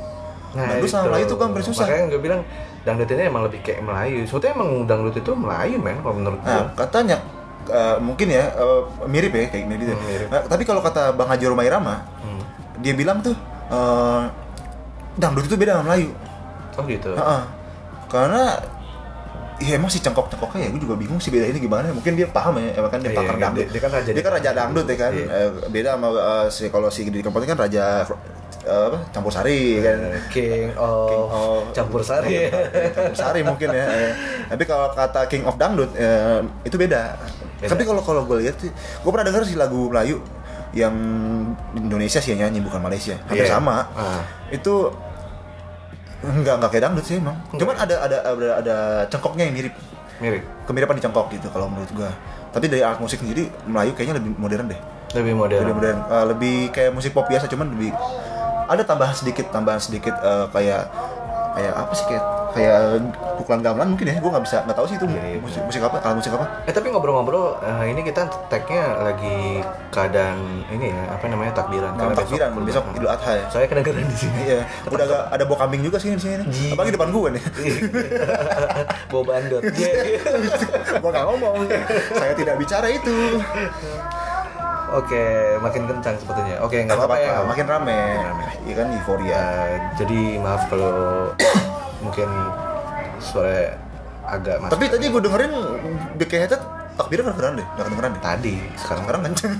dangdut 0.49 0.87
sama 0.87 1.11
Melayu 1.11 1.25
itu 1.25 1.35
kan 1.35 1.45
hampir 1.47 1.63
susah. 1.63 1.83
Nah, 1.83 1.91
Makanya 1.91 2.05
gue 2.09 2.21
bilang 2.21 2.41
dangdut 2.81 3.09
ini 3.09 3.23
emang 3.23 3.43
lebih 3.43 3.59
kayak 3.59 3.81
Melayu. 3.81 4.23
Sebetulnya 4.23 4.55
emang 4.55 4.69
dangdut 4.83 5.15
itu 5.15 5.31
Melayu 5.31 5.75
men 5.77 5.97
kalau 5.99 6.15
menurut 6.15 6.39
gue. 6.39 6.47
Nah, 6.49 6.67
katanya 6.73 7.17
eh, 7.65 7.97
mungkin 7.97 8.27
ya 8.27 8.49
eh, 8.49 8.79
mirip 9.05 9.31
ya 9.31 9.43
kayak 9.47 9.65
mirip. 9.65 9.91
Hmm, 9.91 10.05
mirip. 10.05 10.27
Nah, 10.27 10.41
tapi 10.45 10.63
kalau 10.63 10.79
kata 10.79 11.11
Bang 11.11 11.27
Haji 11.27 11.45
Romai 11.45 11.67
Rama, 11.67 12.01
Hmm. 12.19 12.41
dia 12.77 12.93
bilang 12.93 13.19
tuh 13.19 13.35
eh, 13.67 14.23
dangdut 15.15 15.43
itu 15.43 15.55
beda 15.55 15.77
sama 15.77 15.91
Melayu. 15.91 16.09
Oh 16.73 16.83
gitu. 16.83 17.11
Heeh. 17.11 17.41
Karena 18.07 18.43
ya 19.59 19.75
emang 19.75 19.85
si 19.85 19.99
cengkok-cengkoknya 19.99 20.61
ya 20.61 20.69
gue 20.69 20.79
juga 20.79 20.95
bingung 20.95 21.19
sih 21.19 21.27
beda 21.27 21.43
ini 21.45 21.59
gimana 21.59 21.91
mungkin 21.91 22.15
dia 22.15 22.23
paham 22.25 22.55
ya 22.57 22.71
emang 22.73 22.87
kan 22.87 22.99
dia 22.99 23.11
Iya, 23.11 23.19
pakar 23.19 23.35
iya, 23.35 23.43
dangdut 23.43 23.59
dia- 23.59 23.69
dia 23.69 23.81
kan 23.81 23.91
raja 23.91 24.09
dia 24.09 24.23
kan 24.23 24.31
raja 24.33 24.49
dangdut 24.53 24.85
ya 24.87 24.97
kan 24.97 25.11
Iya. 25.11 25.39
Beda 25.67 25.89
sama 25.93 26.07
eh, 26.09 26.45
si 26.47 26.63
kalau 26.69 26.87
si 26.87 27.01
di 27.03 27.19
Kempot 27.19 27.43
kan 27.43 27.59
raja 27.59 28.07
apa 28.61 28.97
campur 29.09 29.29
sari 29.29 29.79
kan 29.79 29.99
King 30.29 30.71
of 30.73 31.09
King 31.09 31.25
of- 31.27 31.67
campur 31.73 32.01
sari. 32.01 32.47
campur 32.87 33.15
sari 33.17 33.41
mungkin 33.41 33.67
ya 33.69 33.85
tapi 34.47 34.63
kalau 34.63 34.87
kata 34.91 35.27
King 35.27 35.43
of 35.43 35.55
Dangdut 35.55 35.91
eh, 35.93 36.39
itu 36.63 36.75
beda, 36.75 37.19
Beda. 37.59 37.69
tapi 37.69 37.83
kalau 37.83 37.99
kalau 37.99 38.21
gue 38.23 38.39
lihat 38.39 38.55
sih 38.57 38.71
gue 38.71 39.09
pernah 39.09 39.25
denger 39.25 39.43
sih 39.43 39.55
lagu 39.55 39.87
Melayu 39.87 40.23
yang 40.71 40.93
Indonesia 41.73 42.17
sih 42.17 42.31
yang 42.31 42.45
nyanyi 42.45 42.61
bukan 42.61 42.79
Malaysia 42.79 43.17
hampir 43.25 43.43
Iya. 43.43 43.53
sama 43.53 43.89
Ah. 43.91 44.21
itu 44.49 44.87
enggak 46.19 46.55
enggak 46.57 46.69
kayak 46.69 46.83
dangdut 46.85 47.05
sih 47.05 47.15
emang 47.17 47.35
cuman 47.49 47.75
ada 47.75 47.95
ada 47.99 48.17
ada 48.25 48.47
ada 48.57 48.75
cengkoknya 49.07 49.43
yang 49.45 49.55
mirip 49.55 49.73
Mirip. 50.19 50.43
kemiripan 50.63 50.95
di 50.95 51.01
cengkok 51.01 51.31
gitu 51.31 51.47
kalau 51.47 51.67
menurut 51.67 51.87
gua 51.91 52.11
tapi 52.49 52.65
dari 52.65 52.79
alat 52.79 52.97
musik 52.97 53.17
sendiri 53.17 53.47
Melayu 53.63 53.91
kayaknya 53.93 54.15
lebih 54.15 54.35
modern 54.35 54.67
deh 54.67 54.79
Lebih 55.09 55.33
modern. 55.33 55.59
lebih 55.59 55.75
modern 55.75 55.99
Eh, 56.05 56.25
lebih 56.27 56.55
kayak 56.69 56.91
musik 56.91 57.11
pop 57.11 57.25
biasa 57.25 57.47
cuman 57.47 57.71
lebih 57.71 57.91
ada 58.65 58.83
tambahan 58.83 59.11
sedikit 59.11 59.47
tambahan 59.49 59.79
sedikit 59.79 60.13
eh, 60.13 60.45
kayak 60.49 60.91
kayak 61.51 61.73
apa 61.73 61.93
sih 61.93 62.05
kayak 62.05 62.23
kayak 62.49 63.01
pukulan 63.37 63.61
gamelan 63.61 63.87
mungkin 63.93 64.05
ya 64.09 64.15
gua 64.19 64.31
nggak 64.37 64.45
bisa 64.45 64.57
nggak 64.65 64.77
tahu 64.77 64.87
sih 64.89 64.97
itu 64.97 65.05
Iya, 65.09 65.23
iya, 65.25 65.37
musik 65.41 65.61
musik 65.65 65.81
apa 65.81 65.97
alat 66.01 66.17
musik 66.21 66.31
apa. 66.37 66.45
Eh 66.69 66.73
tapi 66.73 66.87
ngobrol-ngobrol, 66.93 67.57
eh, 67.65 67.89
ini 67.89 68.01
kita 68.05 68.29
tagnya 68.47 68.83
lagi 69.01 69.63
keadaan 69.89 70.37
ini 70.69 70.93
ya, 70.93 71.01
apa 71.17 71.25
namanya 71.25 71.51
takbiran. 71.57 71.97
nah, 71.97 72.13
takbiran 72.13 72.49
besok 72.61 72.83
Lebaran. 72.85 72.97
Idul 73.01 73.09
Adha 73.09 73.31
ya. 73.33 73.45
Saya 73.49 73.65
kedengeran 73.65 74.05
di 74.05 74.17
sini. 74.17 74.39
iya 74.45 74.59
udah 74.85 75.05
agak 75.05 75.21
ada 75.33 75.43
bawa 75.49 75.57
kambing 75.65 75.81
juga 75.81 75.97
sih 75.97 76.13
di 76.13 76.21
sini. 76.21 76.45
Apalagi 76.73 76.93
depan 76.93 77.09
gua 77.09 77.27
nih. 77.33 77.43
Bawa 79.11 79.23
bandot. 79.25 79.61
gua 81.01 81.09
nggak 81.09 81.25
ngomong. 81.25 81.55
Saya 82.13 82.33
tidak 82.37 82.55
bicara 82.61 82.87
itu. 82.89 83.17
Oke, 84.89 85.25
makin 85.61 85.85
kencang 85.85 86.17
sepertinya. 86.17 86.65
Oke, 86.65 86.81
nggak 86.81 86.97
nggak 86.97 87.09
apa-apa 87.09 87.17
ya. 87.21 87.45
makin 87.45 87.65
rame. 87.69 88.01
Iya 88.65 88.73
kan 88.73 88.87
euforia. 88.89 89.37
Eh, 89.37 89.73
jadi 90.01 90.21
maaf 90.41 90.65
kalau 90.65 91.29
mungkin 92.03 92.29
suara 93.19 93.75
agak 94.25 94.55
masuk. 94.63 94.71
Tapi 94.77 94.85
tadi 94.91 95.05
gue 95.09 95.21
dengerin 95.21 95.53
The 96.15 96.25
K-Headed 96.25 96.61
takbirnya 96.99 97.31
kedengeran 97.31 97.53
deh, 97.55 97.67
gak 97.79 97.85
kedengeran 97.87 98.11
deh. 98.11 98.23
tadi, 98.23 98.55
sekarang 98.75 99.03
Sekarang 99.07 99.21
kenceng. 99.23 99.53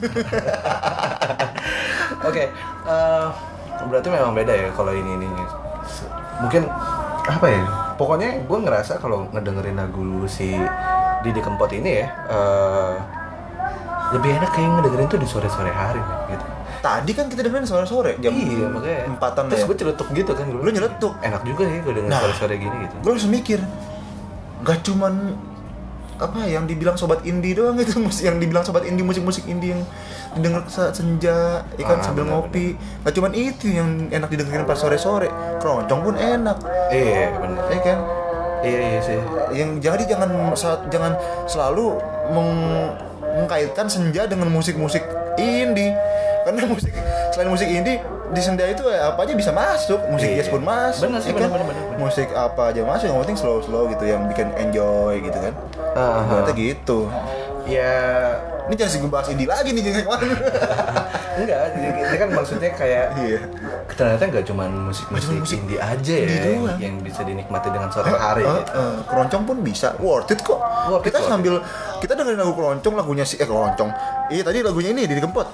Oke, 2.29 2.43
eh, 2.84 3.25
berarti 3.88 4.08
memang 4.12 4.36
beda 4.36 4.51
ya 4.51 4.67
kalau 4.75 4.91
ini 4.91 5.15
ini 5.15 5.27
mungkin 6.43 6.67
apa 7.29 7.46
ya 7.48 7.62
pokoknya 7.96 8.43
gue 8.43 8.58
ngerasa 8.63 9.00
kalau 9.00 9.29
ngedengerin 9.31 9.79
lagu 9.79 10.27
si 10.27 10.51
Didi 11.24 11.39
Kempot 11.39 11.72
ini 11.72 12.03
ya 12.03 12.08
eh, 12.27 12.93
lebih 14.17 14.36
enak 14.41 14.51
kayak 14.51 14.69
ngedengerin 14.81 15.08
tuh 15.08 15.19
di 15.22 15.27
sore-sore 15.29 15.72
hari 15.72 16.01
gitu 16.34 16.46
Tadi 16.79 17.12
kan 17.12 17.27
kita 17.27 17.41
dengerin 17.41 17.63
sore-sore. 17.63 18.15
Jam 18.17 18.31
iya 18.31 18.65
makanya. 18.65 19.00
empatan 19.07 19.43
terus 19.48 19.62
ya. 19.62 19.67
gue 19.67 19.77
celetuk 19.77 20.07
gitu 20.12 20.31
kan 20.31 20.45
Lu 20.48 20.63
nyeletuk. 20.65 21.13
enak 21.19 21.41
juga 21.43 21.63
ya 21.63 21.79
gue 21.79 21.93
denger 21.93 22.07
Nah. 22.07 22.19
sore-sore 22.21 22.55
gini 22.55 22.75
gitu. 22.81 22.95
Gue 22.98 23.12
langsung 23.12 23.31
mikir, 23.31 23.59
gak 24.62 24.79
cuman 24.81 25.13
apa 26.15 26.39
yang 26.43 26.63
dibilang 26.65 26.95
sobat 26.95 27.24
indie 27.24 27.51
doang 27.53 27.75
itu 27.75 27.95
musik 28.01 28.24
yang 28.24 28.38
dibilang 28.38 28.59
sobat 28.62 28.83
indie 28.83 29.01
musik-musik 29.01 29.43
indie 29.45 29.71
yang 29.71 29.83
didengar 30.29 30.67
saat 30.67 30.91
senja 30.91 31.63
ya 31.74 31.83
kan 31.86 31.98
Ah, 31.98 32.03
sambil 32.05 32.24
benar, 32.24 32.43
ngopi. 32.43 32.75
gak 33.01 33.13
cuman 33.13 33.31
itu 33.33 33.65
yang 33.69 33.89
enak 34.07 34.27
didengerin 34.27 34.63
pas 34.63 34.75
sore-sore. 34.75 35.27
Keroncong 35.57 36.00
pun 36.01 36.15
enak. 36.15 36.57
Iya 36.89 37.36
bener 37.36 37.63
ya 37.65 37.79
kan? 37.81 38.00
Iya 38.59 38.79
iya 38.86 39.00
sih. 39.01 39.19
Yang 39.53 39.69
jadi 39.81 40.03
jangan 40.09 40.29
saat 40.53 40.88
jangan 40.88 41.15
selalu 41.45 41.95
meng- 42.29 42.95
mengkaitkan 43.31 43.88
senja 43.88 44.25
dengan 44.25 44.48
musik-musik 44.48 45.00
indie 45.38 45.95
karena 46.41 46.62
musik 46.65 46.91
selain 47.29 47.48
musik 47.48 47.67
indie 47.67 47.98
di 48.29 48.38
senja 48.39 48.62
itu 48.63 48.86
ya 48.86 49.10
apa 49.10 49.19
aja 49.22 49.34
bisa 49.34 49.50
masuk 49.50 49.98
musik 50.08 50.29
Iya. 50.29 50.38
jazz 50.39 50.50
pun 50.50 50.62
masuk 50.62 51.08
Bener 51.08 51.17
sih, 51.19 51.29
ya 51.29 51.36
kan? 51.36 51.50
bener, 51.50 51.65
bener, 51.65 51.81
bener. 51.81 51.98
musik 51.98 52.27
apa 52.29 52.62
aja 52.69 52.81
masuk 52.84 53.05
yang 53.08 53.17
penting 53.19 53.38
slow 53.38 53.58
slow 53.60 53.84
gitu 53.88 54.03
yang 54.03 54.22
bikin 54.25 54.48
enjoy 54.55 55.17
gitu 55.17 55.34
kan 55.36 55.53
Ah, 55.91 56.22
Berarti 56.24 56.51
ah. 56.51 56.58
gitu 56.58 57.00
ya 57.65 57.93
ini 58.63 58.74
jangan 58.75 58.91
sih 58.91 59.00
bahas 59.03 59.27
indie 59.27 59.46
lagi 59.46 59.69
nih 59.69 59.81
jangan 59.84 60.00
ke 60.00 60.10
mana 60.12 60.34
enggak 61.39 61.60
ini 61.74 62.17
kan 62.17 62.29
maksudnya 62.31 62.69
kayak 62.72 63.05
iya 63.19 63.39
ternyata 63.89 64.24
nggak 64.27 64.46
cuma 64.46 64.63
musik-musik 64.65 65.10
Nggak 65.10 65.24
cuma 65.27 65.41
musik 65.41 65.58
indie 65.60 65.79
aja 65.79 66.13
ya 66.15 66.25
indie 66.27 66.53
doang. 66.55 66.77
yang 66.77 66.96
bisa 67.00 67.22
dinikmati 67.22 67.67
dengan 67.67 67.89
sore 67.89 68.10
hari 68.12 68.41
Eh, 68.41 68.53
gitu. 68.55 68.72
eh, 68.75 68.98
keroncong 69.05 69.43
pun 69.43 69.58
bisa 69.60 69.93
worth 69.98 70.29
it 70.29 70.39
kok 70.39 70.58
Worth 70.88 71.01
it, 71.01 71.10
kita 71.10 71.17
worth 71.19 71.29
sambil 71.29 71.53
kita 71.98 72.13
dengerin 72.13 72.38
lagu 72.38 72.53
keroncong 72.53 72.93
lagunya 72.96 73.24
si 73.24 73.36
eh 73.36 73.46
keroncong 73.46 73.89
iya 74.27 74.41
tadi 74.41 74.62
lagunya 74.62 74.89
ini 74.91 75.01
Didi 75.05 75.17
Kempot 75.19 75.46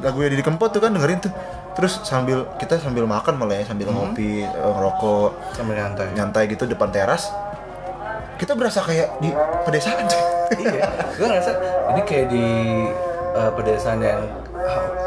lagunya 0.00 0.28
Didi 0.32 0.44
Kempot 0.44 0.70
tuh 0.70 0.80
kan 0.80 0.92
dengerin 0.92 1.20
tuh. 1.20 1.32
Terus 1.76 2.00
sambil 2.02 2.48
kita 2.56 2.80
sambil 2.80 3.04
makan 3.04 3.36
malah 3.36 3.60
ya 3.60 3.64
sambil 3.68 3.92
Hmm. 3.92 4.12
ngopi 4.12 4.44
eh, 4.44 4.48
ngerokok. 4.48 5.30
Sambil 5.52 5.74
nyantai. 5.76 6.06
Nyantai 6.16 6.42
gitu 6.48 6.64
depan 6.64 6.88
teras. 6.88 7.28
Kita 8.36 8.52
berasa 8.52 8.84
kayak 8.84 9.16
di 9.20 9.32
pedesaan 9.64 10.04
iya. 10.60 10.88
Gue 11.16 11.26
ngerasa 11.26 11.50
ini 11.92 12.00
kayak 12.04 12.26
di 12.28 12.46
eh, 13.36 13.50
pedesaan 13.56 13.98
yang 14.00 14.20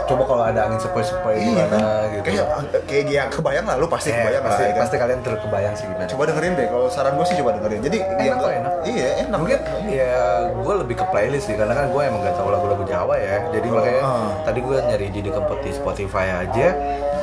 coba 0.09 0.23
kalau 0.25 0.43
ada 0.49 0.59
angin 0.65 0.79
sepoi-sepoi 0.81 1.37
iya. 1.37 1.45
gimana 1.45 1.77
kan 1.77 2.07
gitu. 2.09 2.23
Kayak 2.25 2.45
kayak 2.89 3.03
dia 3.05 3.21
kebayang 3.29 3.65
lah 3.69 3.75
lu 3.77 3.85
pasti 3.85 4.09
Eh, 4.09 4.17
kebayang 4.17 4.43
pasti, 4.43 4.61
lah 4.61 4.65
ya 4.65 4.73
kan? 4.73 4.81
pasti 4.81 4.95
kalian 4.97 5.19
terkebayang 5.21 5.73
sih 5.77 5.85
gimana. 5.85 6.09
Coba 6.09 6.23
dengerin 6.25 6.53
deh 6.57 6.67
kalau 6.73 6.87
saran 6.89 7.13
gue 7.13 7.25
sih 7.29 7.35
coba 7.37 7.51
dengerin. 7.61 7.79
Jadi 7.85 7.97
Enak 8.01 8.25
yang 8.25 8.37
kok, 8.41 8.49
enak. 8.49 8.73
iya 8.89 9.07
enak. 9.21 9.37
Mungkin 9.37 9.59
ya 9.85 10.13
gue 10.49 10.73
lebih 10.81 10.95
ke 10.97 11.05
playlist 11.13 11.45
sih 11.45 11.55
karena 11.55 11.73
kan 11.77 11.85
gue 11.93 12.01
emang 12.01 12.21
gak 12.25 12.35
tahu 12.41 12.49
lagu-lagu 12.49 12.83
Jawa 12.89 13.15
ya. 13.21 13.37
Jadi 13.53 13.67
makanya 13.69 14.01
ah. 14.01 14.29
tadi 14.43 14.59
gue 14.65 14.77
nyari 14.81 15.07
Kempot 15.29 15.61
di 15.61 15.71
Spotify 15.71 16.25
aja 16.41 16.67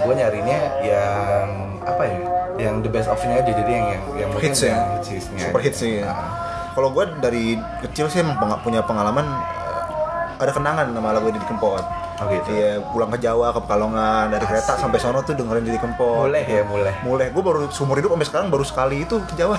gue 0.06 0.14
nyarinya 0.14 0.58
yang 0.86 1.48
apa 1.82 2.02
ya 2.06 2.18
yang 2.56 2.74
the 2.86 2.88
best 2.88 3.10
of-nya 3.10 3.42
aja. 3.42 3.50
Jadi 3.50 3.70
yang 3.74 3.86
yang, 3.90 4.02
yang 4.14 4.28
mungkin 4.30 4.54
hits 4.54 4.62
ya? 4.62 4.78
yang 4.78 5.02
hits 5.02 5.08
hitsnya 5.10 5.42
super 5.50 5.60
hits 5.60 5.78
sih 5.82 5.92
ya. 6.06 6.14
kalau 6.78 6.94
gue 6.94 7.04
dari 7.18 7.58
kecil 7.82 8.06
sih 8.06 8.22
emang 8.22 8.38
punya 8.62 8.86
pengalaman 8.86 9.26
eh, 9.26 9.82
ada 10.38 10.52
kenangan 10.54 10.86
sama 10.94 11.10
lagu 11.10 11.34
Didi 11.34 11.46
Kempot 11.50 12.05
oh 12.16 12.26
gitu 12.26 12.48
Iya, 12.48 12.70
pulang 12.88 13.10
ke 13.10 13.18
Jawa, 13.18 13.52
ke 13.52 13.60
Pekalongan, 13.60 14.24
dari 14.30 14.44
kereta 14.44 14.72
sampai 14.76 14.98
sono 14.98 15.20
tuh 15.20 15.34
dengerin 15.34 15.64
Didi 15.64 15.76
Kempot. 15.76 16.24
mulai 16.24 16.42
ya 16.44 16.62
mulai 16.64 16.94
Mulai, 17.04 17.26
gue 17.28 17.42
baru 17.42 17.68
seumur 17.68 17.96
hidup 17.96 18.16
sampai 18.16 18.28
sekarang 18.28 18.48
baru 18.48 18.64
sekali 18.64 19.04
itu 19.04 19.20
ke 19.22 19.34
Jawa. 19.36 19.56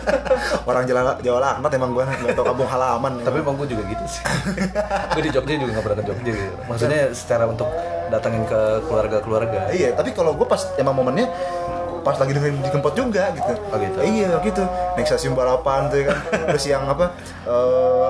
Orang 0.70 0.84
Jawa, 0.84 1.16
Jawa 1.20 1.38
Laknat 1.40 1.72
emang 1.74 1.90
gue 1.92 2.02
nggak 2.02 2.34
tau 2.34 2.44
kampung 2.44 2.68
halaman. 2.68 3.12
tapi 3.22 3.40
emang 3.40 3.56
gue 3.56 3.68
juga 3.70 3.82
gitu 3.86 4.04
sih 4.08 4.22
gue 5.14 5.22
di 5.22 5.30
Jogja 5.30 5.54
juga 5.56 5.70
gak 5.78 5.84
pernah 5.86 5.98
ke 6.02 6.04
Jogja 6.06 6.32
gitu 6.34 6.54
maksudnya 6.66 7.00
secara 7.14 7.44
untuk 7.46 7.68
datangin 8.10 8.44
ke 8.44 8.60
keluarga-keluarga 8.84 9.70
iya, 9.72 9.94
tapi 9.96 10.12
kalau 10.12 10.36
gue 10.36 10.44
pas 10.44 10.60
emang 10.76 10.92
momennya 10.94 11.26
pas 12.04 12.20
lagi 12.20 12.36
dengerin 12.36 12.60
Didi 12.60 12.68
Kempot 12.68 12.92
juga 12.92 13.32
gitu. 13.32 13.52
Oh, 13.72 13.80
gitu? 13.80 13.98
Iya 14.04 14.36
gitu. 14.44 14.60
Naik 14.92 15.08
stasiun 15.08 15.32
balapan 15.32 15.88
tuh 15.88 16.04
ya 16.04 16.12
kan. 16.12 16.18
Terus 16.52 16.64
yang 16.68 16.84
apa? 16.84 17.16
eh, 17.48 18.08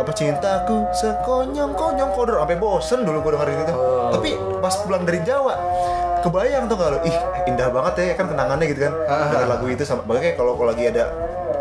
apa 0.00 0.12
cintaku 0.16 0.88
sekonyong-konyong 0.96 2.10
kodor 2.16 2.40
sampai 2.40 2.56
bosen 2.56 3.04
dulu 3.04 3.20
gue 3.20 3.32
dengerin 3.36 3.58
itu. 3.68 3.74
Oh. 3.76 4.08
Tapi 4.16 4.30
pas 4.64 4.74
pulang 4.80 5.04
dari 5.04 5.20
Jawa 5.20 5.54
kebayang 6.22 6.64
tuh 6.68 6.76
kalau 6.76 6.98
ih 7.04 7.16
indah 7.48 7.68
banget 7.72 7.92
ya 8.00 8.14
kan 8.16 8.26
kenangannya 8.28 8.66
gitu 8.70 8.80
kan. 8.88 8.92
Ah. 9.08 9.28
dengar 9.32 9.48
lagu 9.56 9.66
itu 9.68 9.82
sama 9.84 10.04
makanya 10.04 10.36
kalau 10.36 10.56
kalau 10.56 10.70
lagi 10.72 10.88
ada 10.88 11.04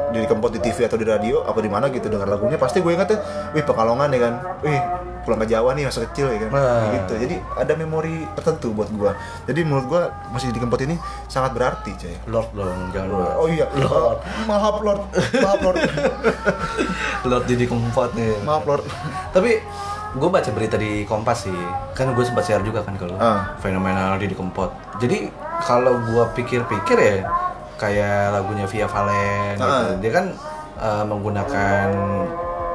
di 0.10 0.26
kempot 0.26 0.50
di 0.50 0.58
TV 0.58 0.90
atau 0.90 0.98
di 0.98 1.06
radio 1.06 1.46
apa 1.46 1.62
di 1.62 1.70
mana 1.70 1.86
gitu 1.94 2.10
dengar 2.10 2.26
lagunya 2.26 2.58
pasti 2.58 2.82
gue 2.82 2.92
ingetnya 2.94 3.22
wih 3.54 3.64
pekalongan 3.64 4.10
ya 4.10 4.20
kan. 4.20 4.34
Wih 4.66 4.82
pulang 5.20 5.40
ke 5.46 5.52
Jawa 5.52 5.76
nih 5.78 5.84
masa 5.86 6.02
kecil 6.10 6.28
ya 6.34 6.40
kan. 6.48 6.52
Nah. 6.52 6.90
gitu. 6.98 7.14
Jadi 7.22 7.36
ada 7.56 7.74
memori 7.78 8.26
tertentu 8.34 8.74
buat 8.74 8.90
gue 8.90 9.12
jadi 9.46 9.60
menurut 9.66 9.86
gue 9.86 10.02
masih 10.34 10.50
di 10.50 10.60
kempot 10.62 10.82
ini 10.82 10.96
sangat 11.30 11.54
berarti 11.54 11.92
coy 11.94 12.16
Lord 12.30 12.50
dong 12.58 12.90
jangan 12.94 13.10
Lord 13.14 13.34
oh 13.38 13.48
iya. 13.48 13.66
Lord. 13.78 14.20
Maaf 14.50 14.76
lord. 14.82 15.02
Maaf 15.38 15.60
lord. 15.62 15.78
Lord 17.30 17.44
Didi 17.46 17.66
Kempot 17.68 18.12
nih. 18.16 18.34
Maaf 18.48 18.64
lord. 18.64 18.86
Tapi 19.36 19.60
gue 20.12 20.26
baca 20.28 20.50
berita 20.50 20.74
di 20.74 21.04
Kompas 21.04 21.46
sih, 21.46 21.60
kan 21.92 22.10
gue 22.10 22.24
sempat 22.24 22.42
share 22.42 22.62
juga 22.62 22.82
kan 22.82 22.96
kalau 22.96 23.14
Ah. 23.16 23.54
fenomenal 23.58 24.18
Didi 24.18 24.34
Kempot. 24.34 24.74
Jadi 24.98 25.30
kalau 25.60 26.02
gue 26.02 26.24
pikir-pikir 26.34 26.98
ya 26.98 27.16
kayak 27.76 28.34
lagunya 28.34 28.66
Via 28.66 28.86
Valen 28.86 29.56
gitu, 29.56 29.64
Ah. 29.64 29.94
dia 29.96 30.12
kan 30.12 30.26
uh, 30.76 31.04
menggunakan 31.04 31.88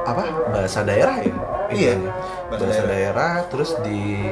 apa 0.03 0.23
bahasa 0.47 0.79
daerah 0.81 1.17
ya? 1.17 1.33
Iya, 1.67 1.93
bahasa 2.47 2.61
bahasa, 2.61 2.83
daerah. 2.83 2.87
daerah. 2.87 3.33
terus 3.49 3.73
di 3.81 4.29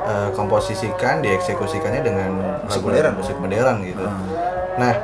uh, 0.00 0.30
komposisikan, 0.32 1.20
dieksekusikannya 1.20 2.00
dengan 2.00 2.30
Musik 2.62 2.80
lagu- 2.80 2.88
modern. 2.88 3.12
musik 3.18 3.36
modern 3.36 3.76
gitu. 3.84 4.00
Ah. 4.00 4.16
Nah, 4.78 4.94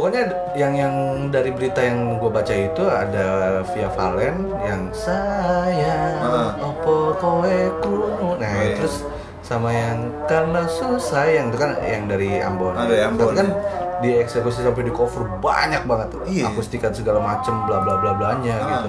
pokoknya 0.00 0.22
yang 0.56 0.72
yang 0.72 0.94
dari 1.28 1.52
berita 1.52 1.76
yang 1.76 2.16
gue 2.16 2.32
baca 2.32 2.48
itu 2.50 2.82
ada 2.82 3.26
Via 3.68 3.84
Valen 3.92 4.48
yang 4.58 4.88
sayang 4.90 6.16
Ah. 6.16 6.56
opo 6.56 7.12
kowe 7.14 7.52
krungu. 7.78 8.40
Nah, 8.40 8.48
Oh, 8.48 8.64
iya. 8.64 8.80
terus 8.80 9.04
sama 9.44 9.68
yang 9.68 10.08
karena 10.24 10.64
susah 10.64 11.28
yang 11.28 11.52
itu 11.52 11.60
kan 11.60 11.76
yang 11.84 12.08
dari 12.08 12.40
Ambon. 12.40 12.72
Ah, 12.72 12.88
dari 12.88 13.04
Ambon, 13.04 13.36
kan 13.36 13.44
ya. 13.44 13.60
dieksekusi 14.00 14.64
sampai 14.64 14.88
di 14.88 14.90
cover 14.90 15.28
banyak 15.36 15.84
banget 15.84 16.08
tuh. 16.08 16.24
Iya. 16.24 16.48
Akustikan 16.48 16.96
segala 16.96 17.20
macem 17.20 17.52
bla 17.68 17.84
bla 17.84 18.00
bla 18.00 18.16
blanya 18.16 18.56
Ah. 18.56 18.68
gitu. 18.72 18.88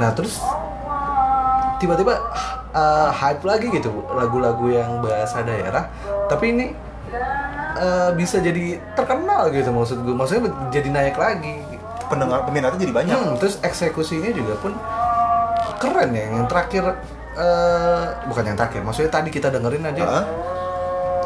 Nah, 0.00 0.10
terus 0.16 0.40
tiba-tiba 1.76 2.16
uh, 2.72 3.12
hype 3.12 3.44
lagi 3.44 3.68
gitu 3.68 3.92
lagu-lagu 4.08 4.64
yang 4.66 5.04
bahasa 5.04 5.44
daerah 5.44 5.92
tapi 6.26 6.56
ini 6.56 6.66
uh, 7.76 8.10
bisa 8.16 8.40
jadi 8.40 8.80
terkenal 8.96 9.52
gitu 9.52 9.70
maksud 9.70 10.02
gue 10.02 10.14
maksudnya 10.16 10.50
jadi 10.72 10.88
naik 10.90 11.16
lagi. 11.20 11.60
Pendengar 12.06 12.46
peminatnya 12.46 12.80
jadi 12.80 12.94
banyak. 12.94 13.16
Hmm, 13.16 13.34
terus 13.36 13.60
eksekusinya 13.60 14.30
juga 14.32 14.54
pun 14.58 14.72
keren 15.78 16.10
ya. 16.16 16.24
Yang 16.32 16.46
terakhir 16.48 16.84
uh, 17.36 18.04
bukan 18.26 18.44
yang 18.48 18.56
terakhir 18.56 18.80
maksudnya 18.82 19.10
tadi 19.12 19.28
kita 19.28 19.52
dengerin 19.52 19.84
aja. 19.84 20.02
Hah? 20.04 20.26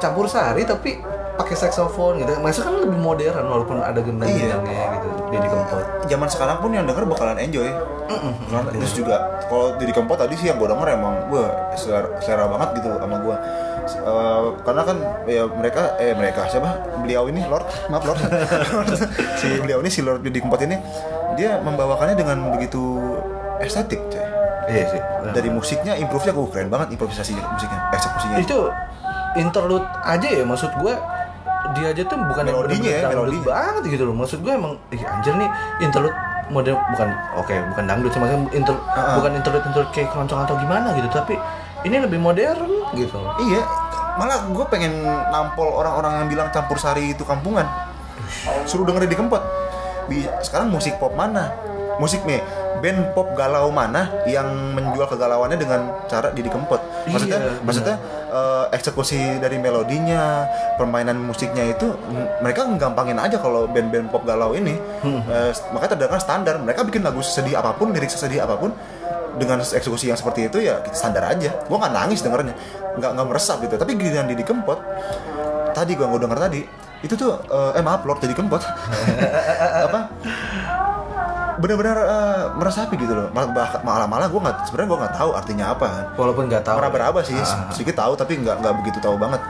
campur 0.01 0.25
sari 0.25 0.65
tapi 0.65 0.97
pakai 1.37 1.57
saksofon 1.57 2.25
gitu. 2.25 2.33
Maksudnya 2.41 2.73
kan 2.73 2.77
lebih 2.89 3.01
modern 3.01 3.45
walaupun 3.45 3.85
ada 3.85 4.01
gendang-gendangnya 4.01 4.85
gitu 4.99 5.09
jadi 5.31 5.47
kempot. 5.47 5.85
Zaman 6.09 6.29
sekarang 6.33 6.57
pun 6.65 6.71
yang 6.73 6.85
denger 6.89 7.05
bakalan 7.07 7.39
enjoy. 7.39 7.69
Karena 8.51 8.71
terus 8.75 8.93
juga 8.97 9.17
kalau 9.47 9.79
di 9.79 9.93
Kempot 9.95 10.19
tadi 10.19 10.35
sih 10.35 10.51
yang 10.51 10.59
gue 10.59 10.67
denger 10.67 10.99
emang 10.99 11.31
gue 11.31 11.45
selera, 11.79 12.11
selera 12.19 12.51
banget 12.51 12.83
gitu 12.83 12.91
sama 12.99 13.17
gue 13.23 13.37
karena 14.61 14.83
kan 14.83 14.97
ya 15.25 15.43
mereka 15.47 15.97
eh 15.97 16.13
mereka 16.13 16.47
siapa? 16.47 16.71
Beliau 16.99 17.27
ini 17.27 17.43
Lord 17.45 17.67
maaf 17.89 18.05
Lord. 18.05 18.21
Si 19.41 19.47
beliau 19.57 19.81
ini 19.81 19.89
si 19.89 20.01
Lord 20.01 20.23
di 20.23 20.37
Kempot 20.37 20.61
ini 20.61 20.77
dia 21.35 21.59
membawakannya 21.59 22.15
dengan 22.15 22.53
begitu 22.53 22.81
estetik 23.59 24.01
coy 24.09 24.25
iya 24.69 24.85
sih. 24.87 25.01
Dari 25.31 25.49
musiknya 25.49 25.97
improve-nya 25.97 26.31
gue 26.31 26.47
keren 26.49 26.69
banget 26.69 26.95
improvisasi 26.95 27.35
musiknya 27.35 27.81
eksekusinya. 27.91 28.37
Itu 28.39 28.71
interlude 29.35 29.87
aja 30.01 30.29
ya 30.29 30.45
maksud 30.45 30.71
gue 30.77 30.95
dia 31.71 31.87
aja 31.91 32.03
tuh 32.03 32.19
bukan 32.19 32.43
yang 32.45 32.57
Melodinya 32.57 32.83
bener-bener 32.83 33.05
ya, 33.05 33.15
melodinya. 33.15 33.47
banget 33.47 33.83
gitu 33.89 34.03
loh. 34.05 34.15
Maksud 34.17 34.39
gue 34.43 34.53
emang 34.53 34.73
ih 34.91 35.03
anjir 35.03 35.35
nih 35.35 35.51
interlude 35.81 36.17
model 36.51 36.75
bukan 36.91 37.09
oke 37.39 37.55
bukan 37.71 37.85
dangdut 37.87 38.11
sih 38.11 38.19
maksudnya 38.19 38.43
inter, 38.51 38.75
Ah. 38.91 39.15
bukan 39.15 39.39
interlude 39.39 39.65
interlude 39.65 39.91
kayak 39.95 40.11
keroncong 40.11 40.43
atau 40.43 40.59
gimana 40.59 40.91
gitu 40.95 41.07
tapi 41.07 41.39
ini 41.85 41.97
lebih 42.01 42.21
modern 42.21 42.69
gitu 42.97 43.19
Iya, 43.41 43.63
malah 44.21 44.49
gue 44.51 44.65
pengen 44.69 45.05
nampol 45.05 45.69
orang-orang 45.71 46.25
yang 46.25 46.29
bilang 46.29 46.49
campur 46.53 46.77
sari 46.77 47.17
itu 47.17 47.25
kampungan. 47.25 47.65
Suruh 48.69 48.85
dengerin 48.85 49.11
di 49.11 49.19
kempot. 49.19 49.43
Sekarang 50.43 50.75
musik 50.75 50.99
pop 50.99 51.15
mana 51.15 51.71
musik 52.01 52.25
nih 52.25 52.41
band 52.81 53.13
pop 53.13 53.37
galau 53.37 53.69
mana 53.69 54.09
yang 54.25 54.49
menjual 54.75 55.07
kegalauannya 55.07 55.61
dengan 55.61 55.93
cara 56.09 56.33
Didi 56.33 56.49
Kempot? 56.49 56.81
Maksudnya 57.09 57.39
Iya, 57.41 57.61
maksudnya 57.63 57.97
eh, 58.33 58.65
eksekusi 58.75 59.39
dari 59.39 59.61
melodinya 59.61 60.49
permainan 60.81 61.21
musiknya 61.21 61.65
itu 61.69 61.93
mereka 62.41 62.65
nggampangin 62.67 63.21
aja 63.21 63.37
kalau 63.39 63.69
band-band 63.69 64.09
pop 64.09 64.25
galau 64.25 64.57
ini. 64.57 64.77
Hmm. 65.05 65.21
Eh, 65.29 65.53
makanya 65.73 65.97
terdengar 65.97 66.21
standar. 66.21 66.55
Mereka 66.61 66.85
bikin 66.89 67.05
lagu 67.05 67.21
sedih 67.21 67.61
apa 67.61 67.77
pun 67.77 67.93
lirik 67.93 68.11
sesedih 68.11 68.43
apa 68.43 68.57
pun 68.57 68.73
dengan 69.39 69.63
eksekusi 69.63 70.11
yang 70.11 70.19
seperti 70.19 70.51
itu 70.51 70.59
ya 70.65 70.83
standar 70.91 71.29
aja. 71.29 71.55
Gua 71.71 71.79
nggak 71.81 71.95
nangis 71.95 72.21
dengernya 72.25 72.55
nggak 72.99 73.11
nggak 73.15 73.27
meresap 73.29 73.63
gitu. 73.63 73.77
Tapi 73.79 73.95
giliran 73.95 74.27
Didi 74.27 74.43
Kempot 74.43 74.81
tadi 75.71 75.95
gua 75.95 76.11
nggak 76.11 76.23
denger 76.27 76.41
tadi 76.51 76.61
itu 77.01 77.17
tuh 77.17 77.33
eh, 77.49 77.81
eh 77.81 77.85
maaf 77.85 78.05
Lord 78.05 78.21
Didi 78.21 78.35
Kempot. 78.37 78.61
Apa 79.89 80.01
benar-benar 81.61 81.97
eh, 82.01 82.43
meresapi 82.57 82.95
gitu 82.97 83.13
loh. 83.13 83.29
Mal- 83.31 83.53
bah- 83.53 83.81
malah-malah 83.81 84.27
gue 84.27 84.41
nggak 84.41 84.57
sebenarnya 84.65 84.89
gue 84.89 84.99
nggak 84.99 85.15
tahu 85.15 85.31
artinya 85.33 85.65
apa. 85.71 85.87
Kan 85.87 86.05
walaupun 86.17 86.45
nggak 86.49 86.65
tahu. 86.65 86.77
Meraba-raba 86.77 87.21
sih 87.21 87.37
Ah. 87.37 87.69
sedikit 87.71 87.97
tahu 87.97 88.13
tapi 88.15 88.37
nggak 88.37 88.57
nggak 88.59 88.75
begitu 88.81 88.99
tahu 88.99 89.15
banget. 89.15 89.41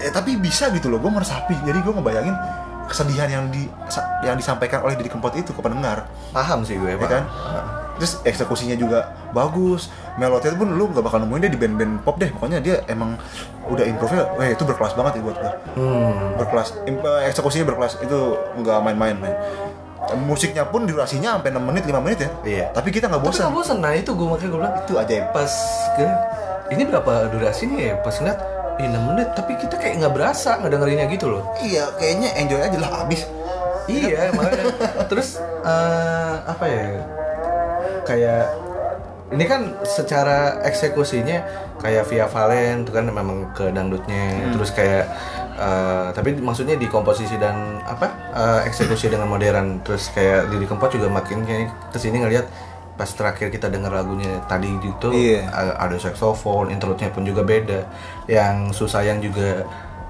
Eh, 0.00 0.10
tapi 0.10 0.34
bisa 0.34 0.66
gitu 0.68 0.90
loh 0.90 0.98
gue 0.98 1.08
meresapi. 1.08 1.54
Jadi 1.58 1.78
gue 1.78 1.92
ngebayangin 1.92 2.34
kesedihan 2.84 3.30
yang 3.30 3.44
di 3.48 3.70
yang 4.20 4.34
disampaikan 4.34 4.82
oleh 4.82 4.98
Didi 4.98 5.08
Kempot 5.08 5.32
itu 5.32 5.48
ke 5.48 5.60
pendengar. 5.60 6.10
Paham 6.30 6.60
sih 6.62 6.74
gue 6.74 6.90
ya 6.90 6.98
paham. 6.98 7.08
kan? 7.08 7.24
Terus 7.92 8.18
eksekusinya 8.20 8.74
juga 8.74 8.98
bagus. 9.30 9.86
Melodinya 10.12 10.58
pun 10.58 10.74
lu 10.74 10.90
nggak 10.90 11.00
bakal 11.00 11.22
nemuin 11.22 11.40
dia 11.40 11.50
di 11.50 11.56
band-band 11.56 12.02
pop 12.02 12.18
deh. 12.18 12.28
Pokoknya 12.28 12.58
dia 12.58 12.82
emang 12.84 13.14
udah 13.62 13.86
improve 13.86 14.10
nya 14.12 14.26
weh 14.34 14.50
itu 14.50 14.66
berkelas 14.66 14.92
banget 14.92 15.12
ya 15.16 15.22
buat 15.22 15.36
gue 15.38 15.52
Hmm. 15.78 16.34
berkelas 16.34 16.68
eh, 16.82 16.98
eksekusinya 17.30 17.64
berkelas. 17.64 18.02
Itu 18.02 18.18
nggak 18.58 18.78
main-main 18.82 19.14
men 19.14 19.32
musiknya 20.18 20.64
pun 20.64 20.82
durasinya 20.82 21.36
sampai 21.36 21.50
6 21.50 21.62
menit 21.62 21.82
5 21.84 21.98
menit 21.98 22.18
ya 22.18 22.30
Iya. 22.42 22.66
tapi 22.70 22.90
kita 22.90 23.06
nggak 23.06 23.18
Tapi 23.18 23.28
bosan 23.28 23.42
nggak 23.44 23.54
bosan. 23.54 23.76
Nah 23.78 23.92
itu 23.92 24.10
gue 24.10 24.26
makanya 24.26 24.48
gue 24.48 24.60
bilang 24.60 24.74
itu 24.78 24.92
ajaib 24.94 25.26
pas 25.30 25.52
ke 25.94 26.04
ini 26.68 26.82
berapa 26.84 27.12
durasinya 27.28 27.78
ya? 27.78 27.94
Pas 27.98 28.14
ngeliat 28.14 28.40
Ih, 28.74 28.88
6 28.88 29.04
menit, 29.04 29.28
tapi 29.36 29.52
kita 29.54 29.76
kayak 29.76 30.00
nggak 30.00 30.12
berasa 30.12 30.56
ngedengerinnya 30.56 31.04
gitu 31.06 31.28
loh. 31.28 31.44
iya 31.60 31.92
kayaknya 31.92 32.32
enjoy 32.34 32.56
aja 32.58 32.78
lah 32.78 33.04
abis 33.04 33.28
iya, 33.84 34.28
makanya. 34.34 34.64
Terus 35.06 35.36
eh, 35.60 36.34
apa 36.42 36.64
ya? 36.64 36.82
Kayak 38.02 38.44
ini 39.28 39.44
kan 39.44 39.60
secara 39.82 40.60
eksekusinya 40.62 41.38
kayak 41.78 42.04
Via 42.06 42.24
Valen 42.26 42.84
itu 42.84 42.92
kan 42.92 43.04
memang 43.04 43.52
ke 43.52 43.68
dangdutnya, 43.68 44.24
Hmm. 44.40 44.52
terus 44.52 44.72
kayak 44.72 45.04
eh, 45.54 46.06
tapi 46.10 46.36
maksudnya 46.36 46.74
di 46.74 46.86
komposisi 46.86 47.36
dan 47.36 47.54
apa 47.82 48.06
eh, 48.30 48.60
eksekusi 48.64 49.08
dengan 49.08 49.26
modern, 49.26 49.80
terus 49.80 50.08
kayak 50.08 50.48
Didi 50.48 50.64
Kempot 50.64 50.88
juga 50.88 51.08
makin 51.08 51.42
kayak 51.42 51.90
ke 51.90 51.98
sini 51.98 52.18
ngelihat 52.18 52.46
pas 52.92 53.08
terakhir 53.08 53.48
kita 53.48 53.66
dengar 53.66 53.88
lagunya 53.90 54.36
tadi 54.44 54.68
gitu 54.78 55.08
Iya. 55.10 55.48
a- 55.48 55.76
ada 55.80 55.96
saxophone, 55.96 56.68
interlude-nya 56.68 57.08
pun 57.08 57.22
juga 57.22 57.40
beda. 57.40 57.88
Yang 58.26 58.76
susah 58.76 59.00
yang 59.00 59.16
juga 59.18 59.64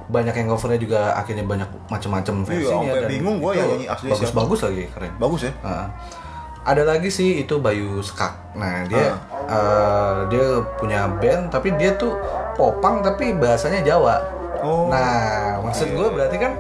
banyak 0.05 0.35
yang 0.35 0.49
covernya 0.49 0.77
juga 0.77 1.01
akhirnya 1.15 1.43
banyak 1.43 1.69
macam-macam 1.89 2.43
versinya 2.43 2.91
sampai 2.93 3.09
bingung 3.09 3.39
gua 3.39 3.55
nyanyi 3.55 3.87
asli 3.87 4.11
bagus-bagus 4.11 4.61
lagi 4.63 4.85
keren. 4.91 5.15
bagus 5.17 5.41
ya 5.43 5.53
Heeh. 5.63 5.87
ada 6.63 6.83
lagi 6.85 7.09
sih 7.09 7.41
itu 7.41 7.55
Bayu 7.57 8.03
Skak. 8.03 8.55
Nah 8.55 8.83
dia 8.85 9.15
Ah. 9.47 9.49
eh, 9.49 10.17
dia 10.29 10.47
punya 10.77 11.07
band 11.09 11.49
tapi 11.49 11.73
dia 11.75 11.95
tuh 11.95 12.19
popang 12.53 13.01
tapi 13.01 13.33
bahasanya 13.33 13.81
Jawa. 13.81 14.21
Oh. 14.63 14.87
Nah 14.87 15.59
maksud 15.61 15.91
gue 15.91 16.09
berarti 16.09 16.37
kan 16.37 16.55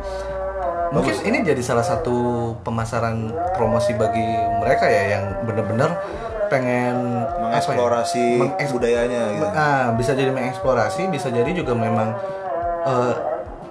mungkin 0.90 1.14
ini 1.22 1.40
jadi 1.40 1.58
salah 1.58 1.82
satu 1.82 2.12
pemasaran 2.60 3.30
promosi 3.52 3.94
bagi 3.94 4.22
mereka 4.58 4.84
ya 4.84 5.16
yang 5.16 5.24
bener-bener 5.42 5.88
pengen 6.46 7.24
apa 7.24 7.32
ya, 7.32 7.40
mengeksplorasi 7.40 8.26
mengeks- 8.38 8.70
budayanya 8.70 9.22
gitu 9.32 9.46
Nah, 9.48 9.96
bisa 9.96 10.12
jadi 10.12 10.28
mengeksplorasi, 10.28 11.08
bisa 11.08 11.28
jadi 11.28 11.48
juga 11.48 11.72
memang 11.72 12.12
eh, 12.82 13.14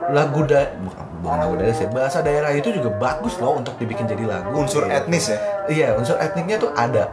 lagu 0.10 0.42
da 0.44 0.66
bukan, 0.74 1.06
lagu 1.22 1.54
daerah 1.56 1.76
sih, 1.76 1.86
bahasa 1.86 2.20
daerah 2.20 2.50
itu 2.50 2.74
juga 2.74 2.90
bagus 2.92 3.38
loh 3.38 3.54
untuk 3.54 3.78
dibikin 3.78 4.10
jadi 4.10 4.26
lagu. 4.26 4.58
unsur 4.58 4.84
Iya. 4.84 4.98
etnis 4.98 5.30
ya 5.30 5.38
Iya, 5.68 5.88
unsur 5.94 6.18
etniknya 6.18 6.58
tuh 6.58 6.74
ada. 6.74 7.06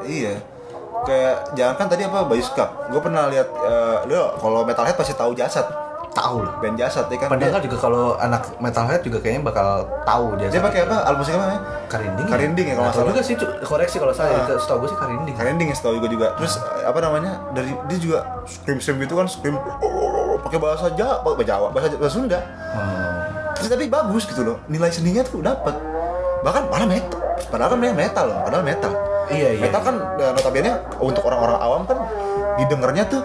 iya 0.00 0.38
kayak 1.02 1.54
jangan 1.54 1.74
kan 1.76 1.86
tadi 1.88 2.02
apa 2.02 2.22
Bayu 2.22 2.40
Skak 2.40 2.90
gue 2.90 3.00
pernah 3.00 3.26
lihat 3.26 3.46
eh, 3.46 3.96
lu 4.06 4.14
kalau 4.36 4.62
metalhead 4.62 4.94
pasti 4.94 5.10
tahu 5.12 5.34
jasad 5.34 5.66
Tahu 6.16 6.36
lah. 6.40 6.52
band 6.58 6.76
jasad 6.76 7.04
ya 7.06 7.16
kan 7.18 7.28
Pendengar 7.28 7.60
juga 7.60 7.76
kalau 7.76 8.16
anak 8.16 8.48
metalhead 8.56 9.00
juga 9.00 9.20
kayaknya 9.20 9.42
bakal 9.44 9.68
tahu 10.02 10.32
dia. 10.34 10.48
dia, 10.48 10.58
pakai 10.58 10.80
apa 10.82 10.96
alat 11.04 11.18
musik 11.18 11.32
apa 11.32 11.44
namanya 11.44 11.62
Karinding. 11.86 12.26
Karinding 12.26 12.66
ya, 12.66 12.74
kalau 12.74 12.82
Nggak 12.82 12.96
salah. 12.96 13.08
juga 13.08 13.22
sih, 13.22 13.34
koreksi 13.62 13.96
kalau 13.96 14.14
saya. 14.14 14.36
Ah. 14.42 14.56
Setahu 14.56 14.78
gue 14.80 14.88
sih 14.88 14.98
Karinding. 14.98 15.34
Karinding 15.36 15.68
ya 15.68 15.76
setahu 15.76 15.94
gue 15.98 16.10
juga 16.10 16.26
terus 16.34 16.56
apa 16.80 16.98
namanya 16.98 17.32
dari 17.52 17.70
dia 17.86 17.98
juga 18.00 18.18
scream 18.44 18.78
scream 18.78 18.96
gitu 18.98 19.14
kan 19.14 19.26
scream 19.26 19.60
pakai 20.38 20.56
bahasa 20.56 20.88
Jawa 20.90 21.20
bahasa 21.22 21.44
Jawa 21.44 21.66
bahasa, 21.70 21.94
bahasa 21.94 22.14
Sunda 22.14 22.40
Hmm. 22.66 23.52
Terus 23.54 23.68
tapi 23.68 23.84
bagus 23.86 24.24
gitu 24.24 24.42
loh 24.42 24.56
nilai 24.66 24.88
seninya 24.88 25.20
tuh 25.22 25.40
dapat 25.40 25.72
bahkan 26.42 26.64
malah 26.66 26.84
metal 26.86 27.16
padahal 27.46 27.72
kan 27.72 27.78
dia 27.78 27.92
metal 27.94 28.24
loh 28.24 28.38
padahal 28.42 28.62
metal 28.62 28.92
Iya, 29.26 29.48
iya. 29.52 29.60
metal 29.60 29.80
kan 29.82 29.96
eh, 30.14 30.30
notabene 30.30 30.70
untuk 30.98 31.24
orang-orang 31.24 31.58
awam 31.58 31.82
kan 31.82 31.98
didengarnya 32.56 33.04
tuh 33.06 33.24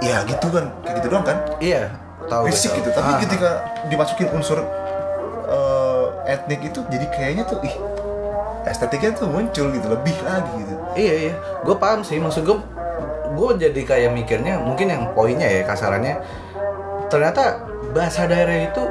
ya 0.00 0.24
gitu 0.24 0.48
kan 0.48 0.66
kayak 0.82 0.94
gitu 0.98 1.06
doang 1.08 1.22
kan 1.22 1.36
Iya, 1.58 1.94
tahu. 2.32 2.44
tahu. 2.68 2.78
gitu 2.80 2.90
tapi 2.90 3.10
Ah. 3.10 3.18
ketika 3.20 3.48
dimasukin 3.86 4.28
unsur 4.32 4.58
eh, 5.44 6.04
etnik 6.26 6.60
itu 6.64 6.80
jadi 6.86 7.06
kayaknya 7.08 7.44
tuh 7.44 7.60
ih 7.60 7.74
estetiknya 8.62 9.12
tuh 9.12 9.26
muncul 9.26 9.68
gitu 9.68 9.86
lebih 9.86 10.16
lagi 10.22 10.52
gitu 10.56 10.74
Iya 10.92 11.14
iya, 11.18 11.34
gue 11.60 11.72
paham 11.74 12.00
sih. 12.00 12.16
Maksud 12.16 12.44
gue, 12.44 12.56
gue 13.32 13.48
jadi 13.58 13.80
kayak 13.82 14.12
mikirnya 14.12 14.60
mungkin 14.60 14.86
yang 14.86 15.08
poinnya 15.12 15.48
ya 15.48 15.64
kasarannya. 15.64 16.20
Ternyata 17.08 17.64
bahasa 17.90 18.28
daerah 18.28 18.68
itu 18.68 18.82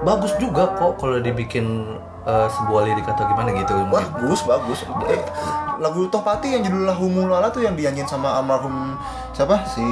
bagus 0.00 0.32
juga 0.36 0.72
kok 0.72 0.96
kalau 0.96 1.20
dibikin 1.20 1.84
eh, 2.20 2.48
sebuah 2.48 2.80
lirik 2.86 3.04
atau 3.06 3.24
gimana 3.24 3.52
gitu. 3.52 3.76
mungkin. 3.76 3.92
bagus 3.92 4.40
bagus 4.42 4.78
Eh, 5.04 5.20
lagu 5.78 6.08
Tohpati 6.08 6.48
yang 6.50 6.62
judul 6.64 6.88
Mulala 7.06 7.48
tuh 7.48 7.60
yang 7.60 7.76
dinyanyiin 7.76 8.04
sama 8.04 8.36
almarhum 8.36 8.96
siapa 9.32 9.60
si 9.64 9.84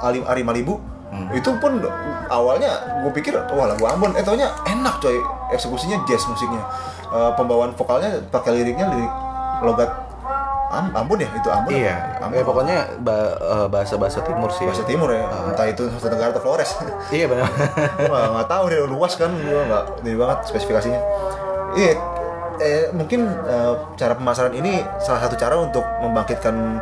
Ali 0.00 0.20
Ari 0.20 0.40
Malibu 0.40 0.80
Hmm. 1.10 1.26
itu 1.34 1.50
pun 1.58 1.82
awalnya 2.26 2.70
gue 3.02 3.10
pikir 3.10 3.34
wah 3.34 3.66
lagu 3.66 3.82
Ambon. 3.82 4.14
Eh 4.14 4.22
taunya 4.22 4.46
enak 4.62 5.02
coy 5.02 5.18
eksekusinya 5.50 5.98
jazz 6.06 6.22
musiknya. 6.24 6.62
Eh, 7.10 7.30
pembawaan 7.34 7.74
vokalnya 7.74 8.22
pakai 8.30 8.54
liriknya 8.54 8.86
lirik 8.86 9.10
logat 9.60 9.90
Am- 10.70 10.94
Ambon 10.94 11.18
ya? 11.18 11.26
Itu 11.34 11.50
Ambon? 11.50 11.74
Iya, 11.74 12.22
Ambon. 12.22 12.38
Eh, 12.38 12.44
pokoknya 12.46 12.76
ba- 13.02 13.34
eh, 13.34 13.66
bahasa-bahasa 13.66 14.22
timur 14.22 14.54
sih. 14.54 14.62
bahasa 14.62 14.86
timur 14.86 15.10
ya. 15.10 15.26
Entah 15.50 15.66
itu 15.66 15.90
satu 15.90 16.06
negara 16.08 16.30
atau 16.30 16.40
Flores. 16.40 16.70
Iya 17.10 17.26
benar. 17.26 17.50
gue 17.98 18.06
nggak 18.06 18.30
nggak 18.30 18.48
tahu 18.48 18.64
deh 18.70 18.78
luas 18.86 19.12
kan 19.18 19.34
gue 19.34 19.60
nggak 19.66 19.84
ini 20.06 20.14
banget 20.14 20.38
spesifikasinya. 20.46 21.00
Iya 21.74 21.92
eh, 22.60 22.84
mungkin 22.92 23.24
eh, 23.26 23.72
cara 23.96 24.14
pemasaran 24.14 24.52
ini 24.52 24.78
salah 25.00 25.26
satu 25.26 25.34
cara 25.34 25.58
untuk 25.58 25.82
membangkitkan 25.98 26.78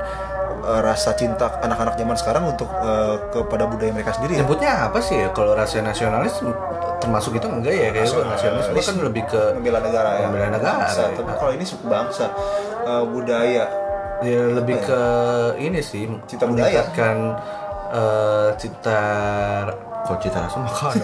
eh, 0.61 0.81
rasa 0.81 1.13
cinta 1.13 1.59
anak-anak 1.59 1.95
zaman 1.95 2.15
sekarang 2.15 2.45
untuk 2.49 2.69
eh, 2.69 3.15
kepada 3.31 3.65
budaya 3.65 3.91
mereka 3.91 4.13
sendiri 4.13 4.37
ya. 4.37 4.43
Nyebutnya 4.43 4.73
apa 4.87 4.99
sih 4.99 5.17
ya? 5.17 5.29
Kalau 5.31 5.53
rasa 5.53 5.79
nasionalis 5.81 6.41
termasuk 6.99 7.37
itu 7.37 7.47
enggak 7.47 7.75
ya? 7.75 7.89
Kayak 7.91 8.09
nasionalis 8.27 8.67
gua 8.69 8.83
kan 8.83 8.97
lebih 9.01 9.23
ke 9.25 9.41
membela 9.55 9.79
negara 9.79 10.11
ya 10.19 10.27
Membela 10.27 10.51
negara, 10.51 10.83
Bangsa. 10.83 11.03
ya. 11.03 11.15
tapi 11.15 11.33
kalau 11.35 11.53
ini 11.53 11.65
suku 11.65 11.85
bangsa 11.87 12.27
eh, 12.83 13.05
budaya 13.05 13.65
ya 14.19 14.41
lebih 14.51 14.77
ke 14.83 15.01
ini 15.57 15.79
sih 15.79 16.11
Cita 16.27 16.43
budaya. 16.43 16.67
meningkatkan 16.67 17.17
eh, 17.89 18.49
cita 18.59 19.03
kok 20.03 20.19
cita 20.19 20.39
rasa 20.41 20.59
makan 20.59 20.95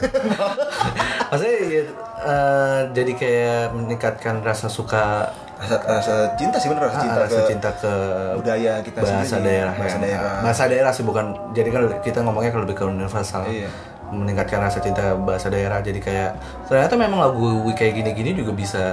maksudnya 1.31 1.57
ya, 1.61 1.83
eh, 2.25 2.81
jadi 2.90 3.12
kayak 3.14 3.62
meningkatkan 3.71 4.35
rasa 4.40 4.67
suka 4.67 5.31
rasa, 5.64 5.77
rasa 5.83 6.14
cinta 6.35 6.57
sih 6.57 6.68
bener 6.68 6.85
rasa 6.85 6.98
cinta, 7.00 7.16
ah, 7.16 7.24
rasa 7.24 7.35
ke 7.35 7.48
cinta 7.48 7.70
ke 7.74 7.92
budaya 8.35 8.72
kita 8.79 8.98
bahasa 9.00 9.24
sendiri 9.24 9.48
daerah 9.50 9.72
bahasa 9.74 9.96
ya. 9.96 10.03
daerah 10.05 10.33
bahasa 10.38 10.62
daerah 10.66 10.92
sih 10.92 11.03
bukan 11.03 11.24
jadi 11.50 11.68
kan 11.70 11.83
kita 12.00 12.18
ngomongnya 12.20 12.50
kalau 12.50 12.62
lebih 12.62 12.77
ke 12.77 12.85
universal 12.85 13.42
Iya. 13.44 13.68
meningkatkan 14.07 14.61
rasa 14.61 14.79
cinta 14.79 15.16
bahasa 15.16 15.48
daerah 15.48 15.81
jadi 15.81 15.98
kayak 15.98 16.31
ternyata 16.64 16.94
memang 16.94 17.18
lagu 17.18 17.44
kayak 17.72 17.96
gini-gini 17.96 18.37
juga 18.37 18.53
bisa 18.53 18.85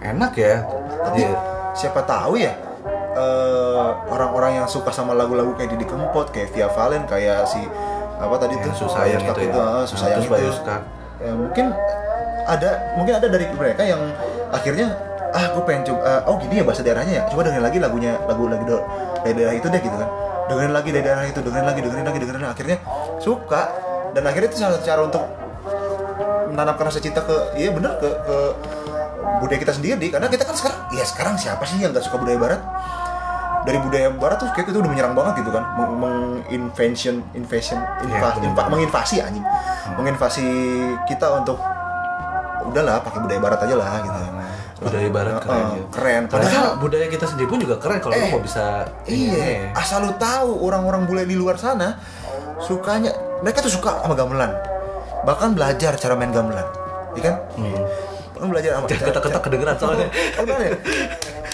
enak 0.00 0.32
ya 0.34 0.64
tapi 1.02 1.22
Iya. 1.22 1.36
siapa 1.72 2.00
tahu 2.02 2.34
ya 2.36 2.56
eh, 3.12 3.88
orang-orang 4.06 4.60
yang 4.60 4.66
suka 4.66 4.88
sama 4.90 5.12
lagu-lagu 5.12 5.52
kayak 5.54 5.72
Didi 5.72 5.84
Kempot 5.84 6.28
kayak 6.28 6.50
Via 6.50 6.68
Valen 6.68 7.04
kayak 7.04 7.44
si 7.44 7.60
apa 8.16 8.34
tadi 8.36 8.56
Yang 8.56 8.72
tuh 8.72 9.44
itu 9.44 9.52
ya. 9.52 9.60
ah, 9.60 9.68
Nah, 9.76 9.84
Susayang 9.84 10.18
terus 10.18 10.26
itu 10.26 10.32
Bayu 10.32 10.50
Skak. 10.50 10.80
Ya, 11.16 11.32
mungkin 11.32 11.66
ada 12.46 12.70
mungkin 12.94 13.12
ada 13.12 13.26
dari 13.26 13.44
mereka 13.50 13.82
yang 13.82 14.00
akhirnya 14.48 14.88
ah 15.36 15.52
gue 15.52 15.62
pengen 15.62 15.82
coba 15.84 16.00
ah, 16.02 16.20
oh 16.24 16.40
gini 16.40 16.54
ya 16.56 16.64
bahasa 16.64 16.80
daerahnya 16.80 17.14
ya? 17.14 17.22
Coba 17.28 17.44
dengerin 17.44 17.60
lagi 17.62 17.78
lagunya 17.78 18.16
lagu 18.24 18.48
lagu 18.48 18.64
do- 18.64 18.84
dari 19.20 19.34
daerah 19.36 19.54
itu 19.54 19.66
deh 19.68 19.78
gitu 19.78 19.92
kan. 19.92 20.08
Dengerin 20.46 20.72
lagi 20.72 20.88
dari 20.90 21.04
daerah 21.04 21.24
itu 21.24 21.38
dengerin 21.38 21.66
lagi 21.66 21.80
dengerin 21.80 22.04
lagi 22.04 22.18
dengerin 22.18 22.40
lagi. 22.40 22.52
Akhirnya 22.52 22.76
suka 23.18 23.62
dan 24.10 24.22
akhirnya 24.24 24.48
itu 24.48 24.56
salah 24.56 24.72
satu 24.74 24.84
cara 24.84 25.00
untuk 25.04 25.22
menanamkan 26.48 26.84
rasa 26.88 26.98
cinta 26.98 27.20
ke 27.20 27.36
iya 27.54 27.68
bener 27.68 27.92
ke 27.98 28.08
ke 28.08 28.36
budaya 29.38 29.58
kita 29.60 29.72
sendiri. 29.72 30.06
Karena 30.08 30.26
kita 30.26 30.42
kan 30.42 30.56
sekarang 30.56 30.78
ya 30.90 31.04
sekarang 31.04 31.34
siapa 31.36 31.62
sih 31.62 31.76
yang 31.76 31.92
nggak 31.92 32.02
suka 32.02 32.16
budaya 32.16 32.38
barat? 32.38 32.60
Dari 33.66 33.82
budaya 33.82 34.08
barat 34.08 34.38
tuh 34.38 34.46
kayak 34.54 34.70
itu 34.70 34.78
udah 34.78 34.88
menyerang 34.88 35.12
banget 35.12 35.42
gitu 35.42 35.50
kan. 35.50 35.64
Meng- 35.74 35.98
menginvention 35.98 37.18
invasion 37.34 37.82
invasi, 38.00 38.38
Iya, 38.38 38.54
bener. 38.54 38.66
menginvasi 38.70 39.16
anjing. 39.18 39.42
Hmm. 39.42 39.94
menginvasi 39.98 40.46
kita 41.06 41.26
untuk 41.36 41.58
udahlah 42.62 42.98
pakai 42.98 43.22
budaya 43.22 43.38
barat 43.38 43.58
aja 43.62 43.74
lah 43.74 43.86
gitu 44.02 44.18
budaya 44.76 45.08
barat 45.08 45.40
keren 45.40 45.56
eh, 45.56 45.68
gitu. 45.72 45.86
keren 45.90 46.22
Padahal 46.26 46.66
budaya 46.76 47.06
kita 47.06 47.24
sendiri 47.24 47.46
pun 47.46 47.58
juga 47.58 47.76
keren 47.76 47.96
kalau 47.96 48.12
Eh, 48.12 48.28
mau 48.28 48.38
bisa 48.38 48.84
Iya, 49.02 49.32
eh. 49.34 49.60
asal 49.72 50.04
lu 50.04 50.12
tahu 50.14 50.52
orang-orang 50.60 51.04
bule 51.04 51.24
di 51.24 51.32
luar 51.32 51.56
sana 51.56 51.96
sukanya 52.58 53.12
mereka 53.38 53.60
tuh 53.60 53.72
suka 53.72 54.00
sama 54.00 54.12
gamelan. 54.12 54.52
Bahkan 55.22 55.52
belajar 55.52 55.92
cara 55.94 56.12
main 56.14 56.28
gamelan. 56.28 56.64
Iya 57.12 57.22
kan? 57.24 57.36
Hmm. 57.54 57.82
Bahkan 58.32 58.48
belajar 58.48 58.70
sama 58.74 58.86
Jangan 58.86 59.04
ketok-ketok 59.08 59.42
kedengeran 59.42 59.76
soalnya. 59.76 60.08
Oh, 60.36 60.42
beneran 60.42 60.62
ya? 60.62 60.72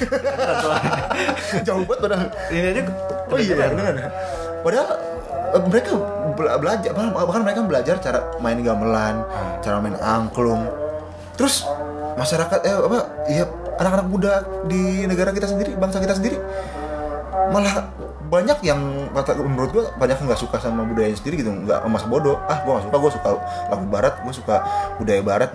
Jauh 1.62 1.84
banget 1.84 2.00
padahal. 2.00 2.28
Ini 2.48 2.66
aja 2.68 2.82
Oh 3.28 3.38
iya, 3.38 3.54
beneran. 3.68 3.94
ya? 3.96 4.08
Padahal 4.60 4.88
eh, 5.52 5.62
mereka 5.62 5.90
bela- 6.34 6.58
belajar 6.58 6.90
bahkan 6.92 7.42
mereka 7.42 7.60
belajar 7.62 7.94
cara 7.98 8.18
main 8.38 8.58
gamelan, 8.58 9.22
Hmm. 9.22 9.52
cara 9.60 9.76
main 9.78 9.96
angklung. 9.96 10.66
Terus 11.34 11.64
masyarakat 12.18 12.60
eh 12.64 12.74
apa 12.76 12.98
ya 13.30 13.44
anak-anak 13.80 14.06
muda 14.08 14.32
di 14.68 15.08
negara 15.08 15.32
kita 15.32 15.48
sendiri, 15.48 15.74
bangsa 15.74 15.98
kita 15.98 16.14
sendiri 16.14 16.36
malah 17.52 17.88
banyak 18.32 18.64
yang 18.64 18.80
kata 19.12 19.36
menurut 19.44 19.70
gua 19.72 19.84
banyak 20.00 20.16
yang 20.16 20.26
nggak 20.32 20.40
suka 20.40 20.56
sama 20.56 20.88
budaya 20.88 21.12
sendiri 21.12 21.44
gitu 21.44 21.52
nggak 21.52 21.84
masa 21.88 22.08
bodoh 22.08 22.40
ah 22.48 22.64
gua 22.64 22.80
nggak 22.80 22.88
suka 22.88 22.96
gua 22.96 23.10
suka 23.12 23.28
lagu 23.68 23.84
barat 23.92 24.14
gua 24.24 24.32
suka 24.32 24.56
budaya 24.96 25.20
barat 25.20 25.50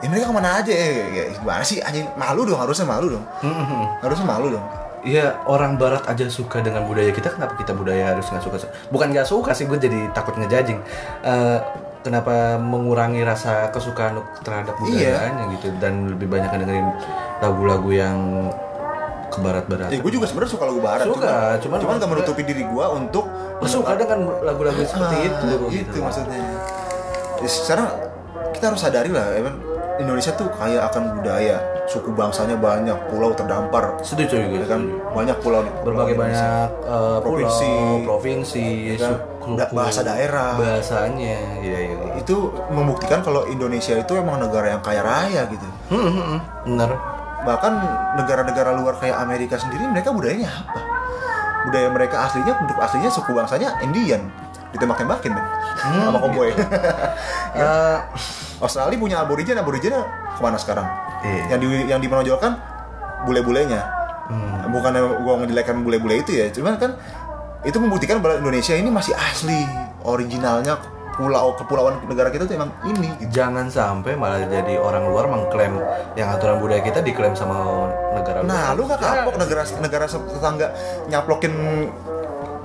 ya 0.00 0.06
mereka 0.08 0.30
ke 0.30 0.34
mana 0.34 0.62
aja 0.62 0.72
ya, 0.72 0.88
ya, 1.10 1.22
gimana 1.36 1.64
sih 1.66 1.84
anjing 1.84 2.06
malu 2.16 2.48
dong 2.48 2.56
harusnya 2.56 2.86
malu 2.88 3.12
dong 3.12 3.24
Hmm. 3.44 3.98
harusnya 4.00 4.24
malu 4.24 4.56
dong 4.56 4.66
Iya 5.06 5.46
orang 5.46 5.78
Barat 5.78 6.02
aja 6.10 6.26
suka 6.26 6.58
dengan 6.58 6.82
budaya 6.82 7.14
kita, 7.14 7.30
kenapa 7.30 7.54
kita 7.54 7.70
budaya 7.70 8.12
harus 8.18 8.26
nggak 8.34 8.42
suka? 8.42 8.66
Bukan 8.90 9.14
nggak 9.14 9.30
suka 9.30 9.54
sih, 9.54 9.70
gue 9.70 9.78
jadi 9.78 10.10
takut 10.10 10.34
ngejajing. 10.34 10.74
Eh, 11.22 11.58
kenapa 12.08 12.32
mengurangi 12.56 13.20
rasa 13.20 13.68
kesukaan 13.68 14.16
terhadap 14.40 14.74
Iya. 14.80 15.12
budayaannya 15.12 15.44
gitu 15.54 15.68
dan 15.76 15.94
lebih 16.08 16.26
banyak 16.26 16.48
dengerin 16.50 16.88
lagu-lagu 17.38 17.90
yang 17.92 18.18
ke 19.28 19.38
barat-barat. 19.38 19.92
Ya 19.92 20.00
gue 20.00 20.08
juga 20.10 20.24
sebenarnya 20.24 20.50
suka 20.50 20.64
lagu 20.64 20.80
barat. 20.80 21.04
Suka, 21.04 21.60
cuman, 21.60 21.60
cuman 21.60 21.78
cuman 21.78 21.94
gak 22.00 22.10
menutupi 22.10 22.42
diri 22.42 22.64
gue 22.64 22.86
untuk 22.88 23.28
suka 23.62 23.92
dengan 23.94 24.18
lagu-lagu 24.40 24.80
seperti 24.80 25.16
Ah, 25.18 25.28
itu. 25.28 25.46
Itu 25.52 25.64
gitu. 25.68 25.98
maksudnya. 26.00 26.40
Ya, 27.38 27.46
sekarang 27.46 27.88
kita 28.50 28.64
harus 28.72 28.80
sadari 28.80 29.12
lah, 29.12 29.28
kan, 29.30 29.54
Indonesia 29.98 30.32
tuh 30.32 30.48
kaya 30.50 30.80
akan 30.82 31.20
budaya, 31.20 31.60
suku 31.86 32.10
bangsanya 32.10 32.56
banyak, 32.56 32.96
pulau 33.06 33.30
terdampar, 33.30 33.98
Setuju 34.00 34.34
juga. 34.40 34.56
ya 34.56 34.66
kan, 34.66 34.80
banyak 35.12 35.36
pulau. 35.38 35.62
Berbagai 35.84 36.14
banyak 36.16 36.68
eh, 36.82 37.18
Provinsi. 37.20 37.68
pulau, 37.68 37.96
provinsi, 38.08 38.66
Ya 38.88 38.96
kan? 38.96 39.14
Da- 39.56 39.70
bahasa 39.72 40.02
daerah. 40.02 40.58
ya. 40.58 40.60
bahasanya, 40.60 41.38
iya 41.64 41.78
iya. 41.88 41.96
iya. 41.96 42.12
Itu 42.20 42.52
membuktikan 42.68 43.22
kalau 43.22 43.46
Indonesia 43.46 43.94
itu 43.94 44.12
emang 44.12 44.42
negara 44.42 44.74
yang 44.76 44.82
kaya 44.82 45.00
raya 45.00 45.46
gitu. 45.48 45.64
Hmm, 45.88 46.02
hmm, 46.04 46.12
hmm. 46.12 46.40
bener. 46.68 46.90
Bahkan 47.46 47.72
negara-negara 48.18 48.74
luar 48.76 48.98
kayak 48.98 49.16
Amerika 49.16 49.56
sendiri 49.56 49.86
mereka 49.86 50.10
budayanya 50.10 50.50
apa? 50.50 50.80
Budaya 51.70 51.88
mereka 51.88 52.26
aslinya, 52.26 52.52
penduduk 52.58 52.80
aslinya 52.82 53.10
suku 53.12 53.30
bangsanya 53.32 53.78
Indian, 53.80 54.26
ditembak-tembakin 54.74 55.32
men, 55.32 55.44
Hmm, 55.78 56.10
sama 56.10 56.18
koboi. 56.18 56.50
Eh, 57.58 57.98
Australia 58.60 58.98
punya 59.00 59.16
aborigin, 59.24 59.56
aborigin 59.56 59.94
ke 60.36 60.40
mana 60.44 60.58
sekarang? 60.60 60.84
Iya. 61.24 61.56
Yang 61.56 61.58
di 61.58 61.68
yang 61.88 62.00
dimenonjolkan 62.02 62.52
bule-bulenya. 63.24 63.82
hmm. 64.28 64.68
Bukan 64.70 64.92
gua 65.24 65.34
menjelekkan 65.40 65.80
bule-bule 65.82 66.20
itu 66.22 66.36
ya, 66.38 66.52
cuman 66.52 66.76
kan 66.76 66.94
itu 67.66 67.78
membuktikan 67.82 68.22
bahwa 68.22 68.38
Indonesia 68.38 68.74
ini 68.78 68.90
masih 68.90 69.14
asli, 69.18 69.66
originalnya 70.06 70.78
pulau 71.18 71.58
kepulauan 71.58 71.98
negara 72.06 72.30
kita 72.30 72.46
tuh 72.46 72.54
emang 72.54 72.70
ini. 72.86 73.10
Gitu. 73.18 73.42
Jangan 73.42 73.66
sampai 73.66 74.14
malah 74.14 74.46
jadi 74.46 74.78
orang 74.78 75.10
luar 75.10 75.26
mengklaim 75.26 75.74
yang 76.14 76.30
aturan 76.30 76.62
budaya 76.62 76.78
kita 76.78 77.02
diklaim 77.02 77.34
sama 77.34 77.90
negara 78.14 78.46
luar. 78.46 78.48
Nah, 78.54 78.66
lu 78.78 78.86
nggak 78.86 79.00
kapok 79.02 79.34
negara 79.34 79.62
negara 79.82 80.04
tetangga 80.06 80.66
nyaplokin 81.10 81.54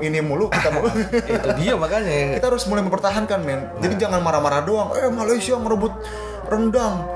ini 0.05 0.21
mulu 0.21 0.53
kita 0.53 0.69
mulu. 0.69 0.93
itu 1.33 1.49
dia 1.57 1.73
makanya. 1.73 2.37
kita 2.37 2.45
harus 2.53 2.63
mulai 2.69 2.85
mempertahankan 2.85 3.39
men. 3.41 3.65
Nah. 3.65 3.81
Jadi 3.81 3.95
jangan 3.97 4.21
marah-marah 4.21 4.61
doang. 4.61 4.93
Eh 4.93 5.09
Malaysia 5.09 5.57
ngerebut 5.57 5.93
rendang. 6.45 7.09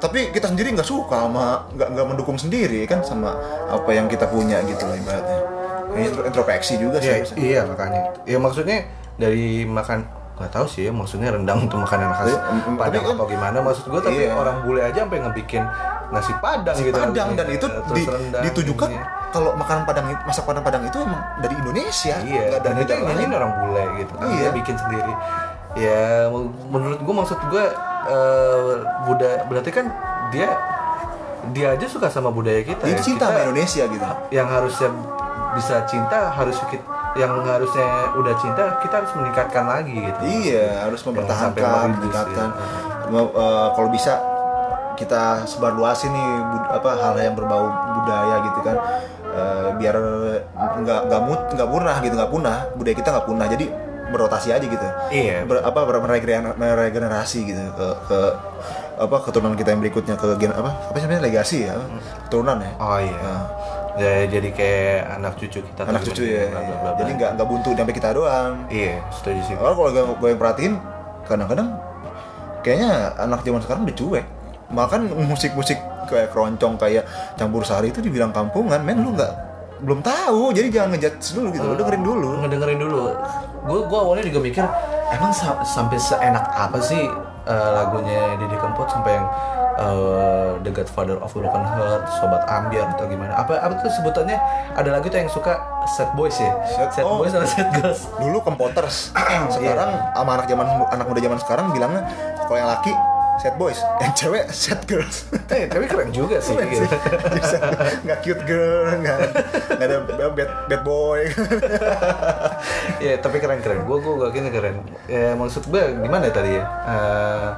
Tapi 0.00 0.32
kita 0.32 0.48
sendiri 0.48 0.72
nggak 0.72 0.88
suka 0.88 1.28
sama 1.28 1.68
nggak 1.76 1.88
nggak 1.92 2.06
mendukung 2.08 2.38
sendiri 2.40 2.88
kan 2.88 3.04
sama 3.04 3.36
apa 3.68 3.90
yang 3.92 4.08
kita 4.08 4.24
punya 4.32 4.64
gitu 4.64 4.88
loh 4.88 4.96
ibaratnya. 4.96 5.49
Intro- 5.92 6.24
introspeksi 6.24 6.74
juga 6.76 6.98
sih. 6.98 7.10
Ya, 7.10 7.16
iya 7.36 7.60
makanya. 7.62 8.00
Ya 8.22 8.36
maksudnya 8.36 8.86
dari 9.14 9.64
makan 9.64 10.06
nggak 10.34 10.50
tahu 10.50 10.64
sih 10.64 10.88
ya 10.88 10.90
maksudnya 10.90 11.28
rendang 11.28 11.68
untuk 11.68 11.76
makanan 11.78 12.16
khas 12.16 12.32
Iya, 12.32 12.40
Padang 12.72 13.02
kan- 13.04 13.12
apa 13.12 13.24
gimana 13.28 13.56
maksud 13.60 13.84
gue 13.86 14.00
tapi 14.00 14.24
Iya. 14.24 14.32
orang 14.32 14.64
bule 14.64 14.80
aja 14.80 15.04
sampai 15.04 15.20
ngebikin 15.20 15.60
nasi 16.08 16.32
padang 16.40 16.72
Nasi 16.72 16.88
gitu 16.88 16.96
Padang 16.96 17.28
dan 17.36 17.46
itu 17.46 17.66
Terus 17.68 17.92
di- 17.92 18.08
rendang, 18.08 18.42
ditujukan 18.48 18.88
iya. 18.88 19.04
kalau 19.28 19.52
makanan 19.52 19.84
Padang 19.84 20.06
itu- 20.08 20.24
masak 20.24 20.48
Padang 20.48 20.64
Padang 20.64 20.82
itu 20.82 20.96
emang 20.96 21.20
dari 21.38 21.54
Indonesia, 21.54 22.16
Iya, 22.18 22.40
nggak 22.46 22.56
dan 22.56 22.72
dari 22.72 22.72
itu 22.72 22.80
negara 22.80 22.96
yang 22.96 23.04
lain. 23.04 23.16
nyanyiin 23.20 23.32
orang 23.36 23.52
bule 23.54 23.84
gitu 23.98 24.12
kan. 24.16 24.26
Iya. 24.26 24.40
Dia 24.40 24.50
bikin 24.54 24.76
sendiri. 24.78 25.12
Ya, 25.76 26.00
men- 26.26 26.52
menurut 26.66 27.00
gua 27.00 27.14
maksud 27.20 27.38
gua 27.46 27.64
eh, 28.02 28.72
budaya 29.04 29.38
berarti 29.44 29.70
kan 29.70 29.86
dia 30.30 30.48
dia 31.50 31.66
aja 31.70 31.84
suka 31.84 32.08
sama 32.08 32.28
budaya 32.28 32.60
kita. 32.60 32.80
Dia 32.80 32.92
ya. 32.92 32.98
cinta 32.98 33.24
sama 33.26 33.32
Kita 33.34 33.44
Indonesia 33.44 33.82
gitu. 33.86 34.04
Yang 34.30 34.48
harusnya 34.50 34.88
bisa 35.52 35.82
cinta 35.84 36.30
harus 36.30 36.56
kita 36.66 36.84
yang 37.12 37.42
harusnya 37.42 37.86
udah 38.14 38.34
cinta 38.36 38.78
kita 38.78 39.02
harus 39.02 39.12
meningkatkan 39.14 39.64
lagi 39.66 39.94
gitu. 39.98 40.20
Iya, 40.22 40.86
harus 40.86 41.02
sampai 41.02 41.20
mempertahankan, 41.20 41.88
meningkatkan. 41.96 42.48
ya. 43.10 43.20
Eh, 43.20 43.68
kalau 43.74 43.88
bisa 43.90 44.12
kita 44.94 45.42
sebar 45.44 45.72
luasin 45.72 46.12
nih 46.12 46.28
bud- 46.46 46.70
apa 46.70 46.90
hal 46.94 47.14
yang 47.18 47.34
berbau 47.34 47.66
budaya 47.96 48.36
gitu 48.44 48.60
kan. 48.62 48.76
Eh, 49.30 49.68
biar 49.74 49.94
nggak 50.80 51.00
nggak 51.06 51.22
mut 51.22 51.40
nggak 51.50 51.68
punah 51.68 51.96
gitu 51.98 52.14
nggak 52.14 52.30
punah 52.30 52.58
budaya 52.74 52.94
kita 52.94 53.08
nggak 53.10 53.26
punah 53.26 53.46
jadi 53.46 53.66
berotasi 54.10 54.48
aja 54.50 54.66
gitu 54.66 54.86
Iya. 55.08 55.46
Ber- 55.46 55.62
apa 55.62 55.86
meregenerasi 56.58 57.38
gitu 57.44 57.62
ke, 57.74 57.88
ke 58.06 58.18
apa 59.00 59.16
keturunan 59.22 59.54
kita 59.54 59.70
yang 59.70 59.80
berikutnya 59.80 60.14
ke 60.14 60.34
gen 60.36 60.50
apa 60.50 60.74
apa 60.90 60.96
sih 60.98 61.06
namanya 61.06 61.22
legasi 61.24 61.58
ya 61.64 61.78
keturunan 62.26 62.58
ya 62.58 62.70
Oh 62.76 62.98
iya. 62.98 63.16
Nah, 63.16 63.42
Ya, 64.00 64.24
jadi 64.26 64.48
kayak 64.48 64.98
anak 65.14 65.32
cucu 65.36 65.60
kita 65.60 65.80
anak 65.84 66.00
cucu 66.02 66.24
ya 66.24 66.48
bla, 66.48 66.56
bla, 66.56 66.64
bla, 66.64 66.76
bla. 66.80 66.90
jadi 66.96 67.10
nggak 67.12 67.30
nggak 67.36 67.48
buntu 67.48 67.68
sampai 67.70 67.92
kita 67.92 68.08
doang 68.10 68.52
Iya, 68.66 68.96
setuju 69.12 69.40
sih. 69.44 69.54
Kalau 69.54 69.74
kalau 69.76 69.90
gue, 69.90 70.04
gue 70.16 70.28
yang 70.30 70.40
perhatiin, 70.40 70.72
kadang-kadang 71.22 71.68
kayaknya 72.60 72.90
anak 73.18 73.40
zaman 73.42 73.60
sekarang 73.60 73.82
udah 73.84 73.96
cuek. 73.96 74.26
Makan 74.70 75.00
musik-musik 75.26 75.76
kayak 76.06 76.30
keroncong 76.30 76.74
kayak 76.74 77.04
campur 77.34 77.60
sari 77.60 77.90
itu 77.90 78.00
dibilang 78.00 78.30
kampungan, 78.30 78.80
men 78.80 78.98
lu 78.98 79.12
nggak 79.12 79.32
belum 79.80 80.00
tahu, 80.00 80.52
jadi 80.52 80.68
jangan 80.70 80.88
ngejudge 80.92 81.28
dulu 81.32 81.48
gitu, 81.50 81.64
lu 81.64 81.74
dengerin 81.74 82.02
dulu. 82.02 82.28
ngedengerin 82.40 82.78
dulu 82.78 83.02
gue 83.60 83.78
gue 83.82 83.98
awalnya 83.98 84.24
juga 84.24 84.40
mikir 84.40 84.64
emang 85.10 85.28
sa- 85.30 85.60
sampai 85.62 85.96
seenak 85.96 86.48
apa 86.48 86.80
sih 86.80 87.04
eh, 87.42 87.70
lagunya 87.70 88.36
Didi 88.36 88.56
Kempot 88.56 88.88
sampai 88.88 89.12
yang 89.14 89.26
eh, 89.72 90.50
The 90.60 90.70
Godfather 90.72 91.16
of 91.18 91.30
Broken 91.30 91.62
Heart 91.62 92.04
Sobat 92.16 92.42
Ambiar 92.46 92.90
atau 92.90 93.06
gimana 93.06 93.32
apa 93.34 93.58
apa 93.58 93.78
tuh 93.78 93.92
sebutannya 93.92 94.36
ada 94.72 94.88
lagu 94.90 95.06
tuh 95.06 95.18
yang 95.18 95.28
suka 95.28 95.58
Sad 95.96 96.14
Boys 96.14 96.36
ya 96.36 96.52
Sad- 96.66 96.92
Sad 96.92 97.04
oh. 97.04 97.20
Boys 97.20 97.30
sama 97.30 97.46
Sad 97.46 97.70
Girls 97.74 98.08
Dulu 98.16 98.38
kempoters, 98.40 99.14
sekarang 99.54 99.90
sama 100.12 100.30
anak 100.36 100.46
zaman 100.46 100.66
anak 100.88 101.06
muda 101.06 101.20
zaman 101.20 101.38
sekarang 101.38 101.66
bilangnya 101.70 102.02
kalau 102.44 102.58
yang 102.58 102.68
laki 102.68 102.92
sad 103.40 103.56
boys, 103.56 103.80
yang 104.04 104.12
cewek 104.12 104.44
sad 104.52 104.84
girls. 104.84 105.24
eh 105.48 105.64
tapi 105.64 105.88
keren 105.88 106.12
juga 106.12 106.44
sih 106.44 106.52
Keren 106.52 106.68
gitu. 106.68 106.84
sih. 106.84 107.56
Nggak 108.04 108.18
cute 108.20 108.44
girl, 108.44 109.00
nggak 109.00 109.16
nggak 109.80 109.86
ada 109.88 109.96
bad 110.28 110.50
bad 110.68 110.82
boy. 110.84 111.24
ya 113.04 113.16
tapi 113.16 113.40
keren 113.40 113.64
keren 113.64 113.88
gue 113.88 113.96
gue 113.96 114.14
gak 114.20 114.32
kira 114.36 114.48
keren 114.52 114.76
ya 115.08 115.32
maksud 115.32 115.64
gue 115.64 115.82
gimana 115.96 116.28
ya 116.28 116.32
tadi 116.32 116.50
ya 116.52 116.64
Eh, 116.68 117.48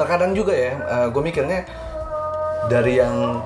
terkadang 0.00 0.32
juga 0.32 0.56
ya 0.56 0.72
gue 1.12 1.20
mikirnya 1.20 1.68
dari 2.66 2.96
yang 2.96 3.44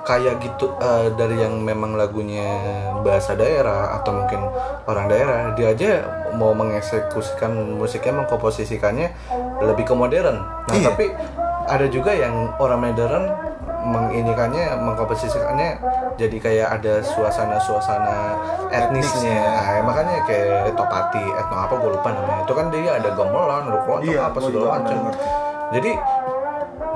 kayak 0.00 0.40
gitu 0.40 0.72
eh, 0.80 1.12
dari 1.14 1.38
yang 1.38 1.60
memang 1.60 1.94
lagunya 1.94 2.56
bahasa 3.04 3.36
daerah 3.36 4.00
atau 4.00 4.16
mungkin 4.16 4.40
orang 4.88 5.06
daerah 5.06 5.52
dia 5.54 5.76
aja 5.76 5.90
mau 6.34 6.56
mengeksekusikan 6.56 7.76
musiknya 7.76 8.24
mengkomposisikannya 8.24 9.12
lebih 9.60 9.84
ke 9.84 9.94
modern. 9.94 10.40
Nah 10.40 10.74
Iya. 10.74 10.88
tapi 10.90 11.12
ada 11.68 11.86
juga 11.86 12.16
yang 12.16 12.50
orang 12.56 12.80
modern 12.90 13.24
menginikannya 13.80 14.76
mengkomposisikannya 14.82 15.78
jadi 16.16 16.36
kayak 16.36 16.68
ada 16.80 16.94
suasana-suasana 17.00 18.36
etnisnya. 18.68 19.40
Nah, 19.40 19.80
makanya 19.84 20.20
kayak 20.28 20.76
topati 20.76 21.22
etno 21.22 21.56
apa 21.56 21.74
gue 21.76 21.90
lupa 21.92 22.08
namanya. 22.12 22.44
Itu 22.44 22.52
kan 22.52 22.66
dia 22.68 22.98
ada 23.00 23.08
gamelan 23.14 23.62
ada 23.68 23.78
Iya, 24.04 24.28
apa 24.28 24.38
segala 24.42 24.80
macam. 24.80 24.98
Jadi 25.70 25.94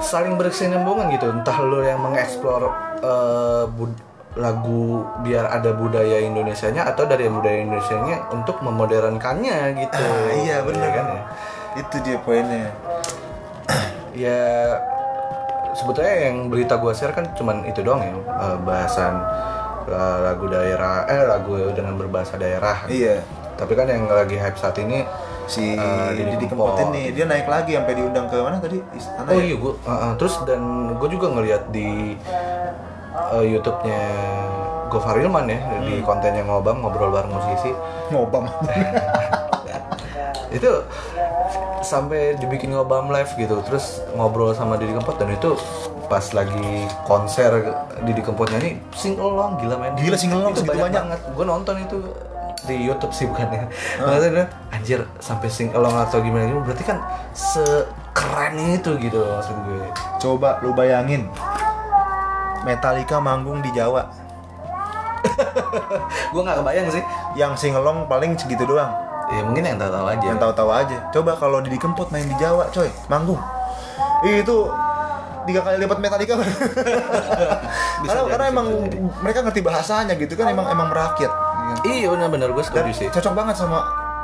saling 0.02 0.34
berkesinambungan 0.34 1.14
gitu. 1.14 1.30
Entah 1.30 1.58
lo 1.62 1.80
yang 1.80 2.02
mengeksplor 2.02 2.62
bud- 3.74 4.02
lagu 4.34 5.06
biar 5.22 5.46
ada 5.46 5.70
budaya 5.78 6.18
Indonesianya 6.18 6.90
atau 6.90 7.06
dari 7.06 7.30
budaya 7.30 7.62
Indonesianya 7.62 8.34
untuk 8.34 8.58
memodernkannya 8.66 9.78
gitu. 9.78 10.02
Ah, 10.02 10.30
iya 10.34 10.58
bener. 10.66 10.82
Ya 10.82 10.90
kan 10.90 11.06
ya? 11.06 11.22
Itu 11.78 11.96
dia 12.02 12.18
poinnya. 12.18 12.74
ya 14.26 14.42
sebetulnya 15.74 16.30
yang 16.30 16.50
berita 16.50 16.78
gua 16.78 16.94
share 16.94 17.14
kan 17.14 17.30
cuman 17.34 17.66
itu 17.66 17.82
doang 17.82 18.02
ya 18.02 18.14
eh, 18.14 18.56
bahasan 18.62 19.22
eh, 19.86 20.18
lagu 20.26 20.46
daerah 20.50 21.06
eh 21.06 21.22
lagu 21.26 21.54
dengan 21.70 21.94
berbahasa 21.94 22.34
daerah. 22.38 22.86
Iya. 22.90 23.22
tapi 23.54 23.78
kan 23.78 23.86
yang 23.86 24.10
lagi 24.10 24.34
hype 24.34 24.58
saat 24.58 24.74
ini 24.82 25.06
Si 25.44 25.76
Eh, 25.76 26.10
Didi 26.16 26.46
Kempot. 26.46 26.76
Ini 26.90 27.12
dia 27.12 27.24
naik 27.24 27.44
lagi 27.44 27.76
sampai 27.76 27.94
diundang 27.94 28.26
ke 28.26 28.36
mana 28.40 28.56
tadi? 28.58 28.80
Istana 28.92 29.28
oh 29.28 29.36
ya? 29.36 29.44
iya 29.44 29.56
gua 29.56 29.72
uh, 29.76 29.90
uh, 29.90 30.12
terus 30.16 30.34
dan 30.44 30.60
gue 30.96 31.08
juga 31.10 31.26
ngeliat 31.30 31.68
di 31.68 32.16
eh, 33.34 33.44
YouTube-nya 33.44 34.00
Gofar 34.88 35.18
Ilman 35.18 35.44
ya 35.46 35.58
di 35.82 36.00
kontennya 36.00 36.44
ngobam 36.44 36.80
ngobrol 36.80 37.10
bareng 37.10 37.30
musisi 37.30 37.70
Ngobam. 38.08 38.46
itu 40.54 40.70
sampai 41.82 42.38
dibikin 42.38 42.70
ngobam 42.72 43.10
live 43.10 43.28
gitu 43.34 43.58
terus 43.66 44.00
ngobrol 44.14 44.54
sama 44.54 44.78
Didi 44.78 44.94
Kempot 44.94 45.18
dan 45.18 45.34
itu 45.34 45.58
pas 46.06 46.22
lagi 46.30 46.86
konser 47.04 47.50
Didi 48.06 48.22
Kempot 48.22 48.48
nyanyi 48.48 48.78
sing 48.94 49.18
along 49.18 49.58
gila 49.58 49.76
men 49.76 49.92
Gila, 49.98 50.14
sing 50.14 50.30
along, 50.30 50.54
itu 50.54 50.62
banyak, 50.62 50.78
banyak. 50.78 51.02
banget 51.02 51.20
gue 51.26 51.44
nonton 51.44 51.74
itu 51.82 51.98
di 52.64 52.76
YouTube 52.84 53.12
sih 53.12 53.28
bukan 53.28 53.46
ya 53.48 53.64
Maksudnya, 54.00 54.44
anjir 54.72 55.00
sampai 55.20 55.48
sing 55.48 55.68
along 55.72 55.94
atau 56.04 56.20
gimana 56.20 56.48
gitu 56.48 56.60
berarti 56.64 56.84
kan 56.84 56.98
sekeren 57.32 58.54
itu 58.58 58.90
gitu 58.98 59.20
maksud 59.20 59.56
gue 59.68 59.86
Coba 60.20 60.58
lu 60.64 60.72
bayangin. 60.72 61.28
Metallica 62.64 63.20
manggung 63.20 63.60
di 63.60 63.68
Jawa. 63.76 64.08
gue 66.32 66.40
nggak 66.44 66.60
kebayang 66.60 66.88
sih 66.92 67.00
Yang 67.32 67.52
singelong 67.68 68.04
paling 68.08 68.36
segitu 68.36 68.64
doang. 68.68 68.92
ya 69.32 69.40
mungkin 69.40 69.64
yang 69.64 69.80
tahu-tahu 69.80 70.04
aja 70.04 70.24
Yang 70.24 70.38
tahu-tahu 70.40 70.70
aja. 70.72 70.96
Coba 71.12 71.32
kalau 71.36 71.58
Didi 71.64 71.76
Kempot 71.80 72.08
main 72.12 72.24
di 72.24 72.36
Jawa, 72.40 72.68
coy, 72.72 72.88
manggung. 73.08 73.40
Itu 74.24 74.68
tiga 75.44 75.60
kali 75.60 75.76
lipat 75.84 75.98
Metallica. 76.00 76.34
karena 78.04 78.20
jadi, 78.20 78.30
karena 78.32 78.46
emang 78.48 78.66
jadi. 78.88 78.96
mereka 79.20 79.38
ngerti 79.44 79.60
bahasanya 79.60 80.14
gitu 80.16 80.34
kan 80.36 80.48
emang 80.52 80.66
emang 80.68 80.88
merakyat. 80.92 81.32
Iya. 81.84 82.08
Benar-benar 82.08 82.50
gue 82.50 82.62
Dan 82.62 82.68
setuju 82.84 82.92
sih. 82.92 83.08
cocok 83.08 83.32
banget 83.34 83.54
sama 83.56 83.78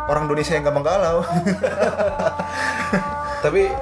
orang 0.06 0.26
Indonesia 0.26 0.52
yang 0.52 0.64
gampang 0.64 0.84
galau. 0.84 1.18
tapi 3.44 3.72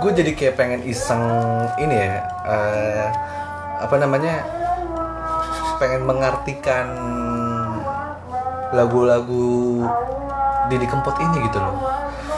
gue 0.00 0.10
jadi 0.14 0.32
kayak 0.32 0.54
pengen 0.54 0.80
iseng 0.82 1.20
ini 1.76 1.92
ya 1.94 2.16
eh, 2.44 3.06
apa 3.78 3.94
namanya 3.96 4.40
pengen 5.76 6.02
mengartikan 6.02 6.86
lagu-lagu 8.72 9.84
Didi 10.66 10.86
Kempot 10.86 11.14
ini 11.16 11.44
gitu 11.44 11.58
loh. 11.60 11.76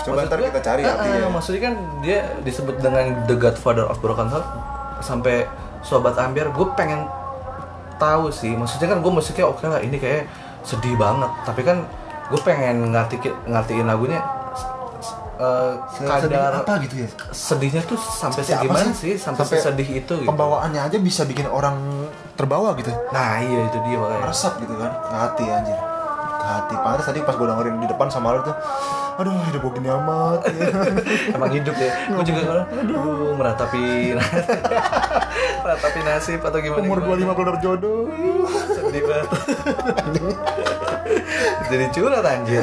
Coba 0.03 0.15
Maksud 0.19 0.29
ntar 0.29 0.39
gue, 0.39 0.49
kita 0.51 0.61
cari 0.61 0.83
eh, 0.83 0.89
artinya. 0.89 1.19
eh, 1.21 1.31
maksudnya 1.31 1.61
kan 1.63 1.75
dia 2.01 2.19
disebut 2.43 2.77
dengan 2.79 3.25
The 3.25 3.37
Godfather 3.37 3.87
of 3.87 3.99
Broken 3.99 4.29
Heart 4.29 4.47
sampai 5.01 5.47
Sobat 5.81 6.19
Ambiar. 6.19 6.51
Gue 6.51 6.69
pengen 6.75 7.07
tahu 7.97 8.31
sih 8.31 8.53
maksudnya 8.53 8.91
kan 8.91 8.99
gue 8.99 9.13
musiknya 9.13 9.47
oke 9.47 9.63
lah. 9.63 9.79
Ini 9.79 9.97
kayak 9.97 10.23
sedih 10.63 10.95
banget 10.95 11.31
tapi 11.43 11.63
kan 11.63 11.85
gue 12.29 12.41
pengen 12.45 12.93
ngerti 12.93 13.17
ngertiin 13.47 13.87
lagunya 13.89 14.21
eh, 15.39 15.73
Sedih 15.95 16.29
kadar 16.29 16.53
apa 16.61 16.73
gitu 16.85 17.07
ya? 17.07 17.09
sedihnya 17.31 17.83
tuh 17.87 17.97
sampai 17.97 18.43
Sedih 18.43 18.59
segimana 18.59 18.91
sih? 18.93 19.15
sih 19.15 19.15
sampai, 19.17 19.47
Sampai 19.47 19.59
sedih 19.63 19.89
itu 20.03 20.13
gitu. 20.19 20.29
Pembawaannya 20.29 20.81
aja 20.83 20.99
bisa 20.99 21.23
bikin 21.25 21.47
orang 21.47 21.79
terbawa 22.35 22.75
gitu. 22.75 22.91
Nah 23.15 23.39
iya 23.39 23.71
itu 23.71 23.79
dia 23.87 23.97
makanya. 23.97 24.27
Resep 24.29 24.55
gitu 24.61 24.75
kan. 24.75 24.91
Ke 24.99 25.15
hati 25.15 25.45
anjir. 25.47 25.79
Ke 26.39 26.47
hati. 26.47 26.75
Pantes 26.77 27.07
tadi 27.07 27.21
pas 27.23 27.35
gue 27.35 27.47
dengerin 27.47 27.77
di 27.79 27.87
depan 27.87 28.07
sama 28.11 28.35
lu 28.35 28.43
tuh. 28.43 28.57
Aduh, 29.19 29.35
hidup 29.51 29.67
gue 29.67 29.73
gini 29.83 29.91
amat. 29.91 30.47
ya. 30.47 30.71
Emang 31.35 31.51
hidup 31.51 31.75
ya. 31.75 31.91
Gue 32.07 32.23
juga 32.23 32.43
kalau 32.47 32.65
aduh 32.71 33.35
meratapi 33.35 34.15
meratapi 35.67 36.01
nasib 36.07 36.39
atau 36.39 36.59
gimana. 36.63 36.87
Umur 36.87 37.03
gimana. 37.03 37.35
25 37.35 37.35
belum 37.35 37.55
berjodoh. 37.59 38.01
sedih 38.79 39.03
banget. 39.03 39.29
Jadi 41.69 41.85
curhat 41.91 42.23
anjir. 42.23 42.63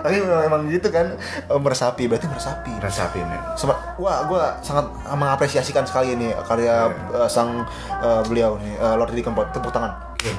Tapi 0.00 0.16
memang, 0.22 0.42
emang 0.46 0.62
gitu 0.70 0.88
kan 0.94 1.10
eh, 1.50 1.58
meresapi, 1.58 2.06
berarti 2.06 2.26
meresapi. 2.30 3.18
Men. 3.26 3.42
Sama, 3.58 3.74
wah, 3.98 4.30
gue 4.30 4.42
sangat 4.62 4.86
mengapresiasikan 5.10 5.82
sekali 5.90 6.14
ini 6.14 6.30
karya 6.46 6.86
eh, 7.18 7.26
sang 7.26 7.66
eh, 7.98 8.22
beliau 8.30 8.54
nih, 8.62 8.78
eh, 8.78 8.94
Lord 8.94 9.10
Didi 9.10 9.26
Kempot. 9.26 9.50
Tepuk 9.50 9.74
tangan. 9.74 9.90
Iya, 10.22 10.38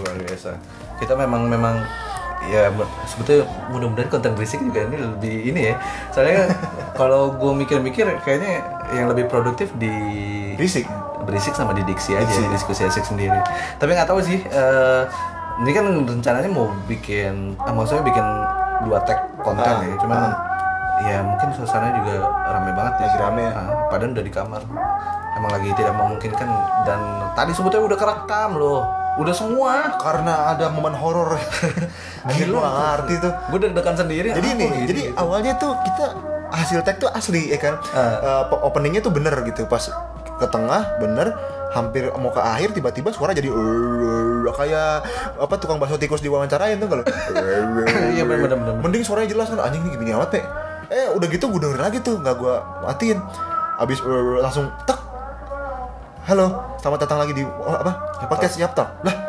Luar 0.00 0.16
biasa. 0.16 0.56
Kita 0.96 1.12
memang 1.12 1.44
memang 1.44 2.05
ya 2.46 2.70
sebetulnya 3.04 3.42
mudah-mudahan 3.68 4.08
konten 4.08 4.32
berisik 4.32 4.60
juga 4.60 4.84
ini 4.84 4.96
lebih 4.98 5.36
ini 5.46 5.60
ya. 5.70 5.74
Soalnya 6.10 6.50
kalau 7.00 7.34
gue 7.34 7.52
mikir-mikir 7.56 8.06
kayaknya 8.22 8.62
yang 8.90 9.06
lebih 9.06 9.26
produktif 9.26 9.74
di 9.74 9.90
Berisik. 10.54 10.86
berisik 11.22 11.52
sama 11.52 11.74
di 11.74 11.82
diksi 11.82 12.14
aja 12.14 12.22
Diksi. 12.22 12.46
diskusi 12.48 12.86
asik 12.86 13.02
sendiri 13.02 13.34
tapi 13.76 13.90
nggak 13.92 14.06
tahu 14.06 14.22
sih 14.22 14.38
eh, 14.40 15.02
ini 15.58 15.74
kan 15.74 15.82
rencananya 15.90 16.46
mau 16.46 16.70
bikin 16.86 17.58
ah, 17.58 17.74
maksudnya 17.74 18.06
bikin 18.06 18.22
dua 18.86 19.02
tag 19.02 19.26
konten 19.42 19.66
Ah, 19.66 19.82
ya 19.82 19.94
cuman 19.98 20.20
ya 21.02 21.16
mungkin 21.20 21.50
suasananya 21.50 21.98
juga 21.98 22.14
rame 22.46 22.70
banget 22.72 22.94
ya 23.02 23.08
rame 23.18 23.42
ya. 23.42 23.52
Ah, 23.52 23.68
padahal 23.90 24.14
udah 24.14 24.22
di 24.22 24.30
kamar 24.30 24.62
emang 25.34 25.50
lagi 25.50 25.68
tidak 25.74 25.92
memungkinkan 25.92 26.48
dan 26.86 27.00
tadi 27.34 27.50
sebetulnya 27.50 27.84
udah 27.90 27.98
kerekam 27.98 28.50
loh 28.54 28.80
udah 29.16 29.32
semua 29.32 29.96
Karena 29.96 30.52
ada 30.52 30.68
momen 30.68 30.92
horor. 30.92 31.40
Anjir, 32.22 32.46
gue 32.46 32.58
ngerti 32.58 33.14
tuh. 33.18 33.32
gue 33.48 33.58
deg-degan 33.62 33.96
sendiri 33.96 34.28
jadi 34.30 34.48
nih 34.50 34.68
gitu, 34.68 34.86
jadi 34.86 35.02
gitu. 35.08 35.16
awalnya 35.16 35.52
tuh 35.56 35.72
kita 35.82 36.04
hasil 36.48 36.78
tag 36.82 36.96
tuh 36.96 37.08
asli 37.08 37.48
ya 37.48 37.58
kan 37.58 37.74
Ah. 37.90 38.44
Eh, 38.46 38.60
openingnya 38.60 39.00
tuh 39.00 39.10
bener 39.10 39.34
gitu 39.42 39.64
pas 39.64 39.82
ke 40.36 40.46
tengah 40.46 40.98
bener 40.98 41.32
hampir 41.68 42.08
mau 42.14 42.28
ke 42.28 42.38
akhir 42.38 42.72
tiba-tiba 42.72 43.08
suara 43.10 43.30
jadi 43.30 43.48
"Eh, 43.48 44.48
kayak 44.48 44.90
apa 45.36 45.54
tukang 45.56 45.76
bakso 45.76 45.96
tikus 45.96 46.20
diwawancarain 46.20 46.76
tuh 46.76 46.86
kalau 46.86 47.04
Iya, 48.14 48.22
bener, 48.22 48.38
bener, 48.46 48.56
bener. 48.56 48.74
mending 48.80 49.02
suaranya 49.02 49.28
jelas 49.28 49.48
kan 49.48 49.60
anjing 49.60 49.82
ini 49.82 49.96
gini 49.96 50.12
amat 50.12 50.30
pe 50.30 50.40
eh 50.88 51.10
udah 51.10 51.26
gitu 51.26 51.46
gue 51.46 51.60
dengerin 51.60 51.82
lagi 51.82 51.98
tuh 51.98 52.16
nggak 52.16 52.34
gue 52.36 52.54
matiin 52.82 53.18
abis 53.76 53.98
"Eh," 54.00 54.38
langsung 54.40 54.70
tek 54.82 54.98
halo 56.26 56.74
selamat 56.82 57.06
datang 57.06 57.22
lagi 57.22 57.32
di 57.38 57.46
oh, 57.46 57.70
apa? 57.70 57.92
Podcast 58.26 58.58
Yaptalk 58.58 59.06
lah 59.06 59.26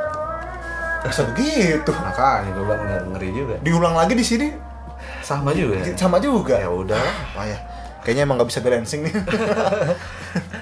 bisa 1.08 1.24
begitu. 1.32 1.92
Makanya 1.94 2.52
gue 2.52 2.64
bilang 2.68 3.08
ngeri 3.16 3.30
juga. 3.32 3.56
Diulang 3.64 3.96
lagi 3.96 4.14
di 4.18 4.26
sini. 4.28 4.48
Sama 5.24 5.56
juga 5.56 5.80
sama 5.96 6.18
juga. 6.20 6.60
Ya 6.60 6.68
udah. 6.68 7.00
Apa 7.00 7.48
ya. 7.48 7.58
Kayaknya 8.04 8.24
emang 8.28 8.36
nggak 8.42 8.50
bisa 8.52 8.60
balancing 8.60 9.08
nih. 9.08 9.14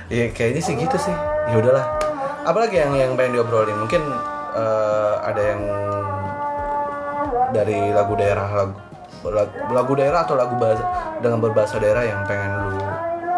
Ya 0.05 0.29
kayaknya 0.29 0.61
sih 0.61 0.77
gitu 0.77 0.97
sih. 1.01 1.15
Ya 1.49 1.55
udahlah. 1.57 1.97
Apalagi 2.45 2.77
yang 2.77 2.93
yang 2.93 3.11
pengen 3.17 3.41
diobrolin? 3.41 3.73
Mungkin 3.73 4.05
eh, 4.53 5.15
ada 5.25 5.41
yang 5.41 5.61
dari 7.49 7.89
lagu 7.89 8.13
daerah 8.13 8.47
lagu 8.53 8.77
lagu, 9.73 9.91
daerah 9.97 10.21
atau 10.29 10.37
lagu 10.37 10.53
bahasa 10.61 10.85
dengan 11.17 11.41
berbahasa 11.41 11.81
daerah 11.81 12.05
yang 12.05 12.21
pengen 12.29 12.64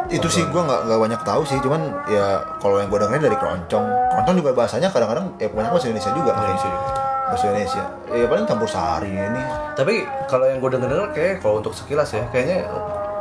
itu 0.10 0.28
sih 0.28 0.44
gue 0.44 0.62
nggak 0.62 0.82
nggak 0.86 1.00
banyak 1.00 1.22
tahu 1.22 1.42
sih 1.44 1.58
cuman 1.58 1.82
ya 2.08 2.26
kalau 2.58 2.78
yang 2.78 2.88
gue 2.88 2.96
dengerin 2.98 3.24
dari 3.24 3.36
keroncong 3.36 3.86
keroncong 4.10 4.36
juga 4.36 4.50
bahasanya 4.54 4.88
kadang-kadang 4.88 5.36
ya 5.36 5.48
kebanyakan 5.48 5.74
bahasa 5.74 5.88
Indonesia 5.88 6.12
juga 6.12 6.32
Indonesia 6.34 6.68
juga. 6.68 6.90
bahasa 7.28 7.44
Indonesia 7.46 7.84
ya 8.10 8.26
paling 8.26 8.46
campur 8.46 8.68
sari 8.68 9.12
ini 9.12 9.44
Tapi 9.74 9.94
kalau 10.26 10.46
yang 10.46 10.58
gue 10.58 10.70
denger 10.72 10.88
denger 10.88 11.08
kayak 11.12 11.34
kalau 11.38 11.60
untuk 11.60 11.72
sekilas 11.72 12.10
ya 12.10 12.24
kayaknya 12.28 12.64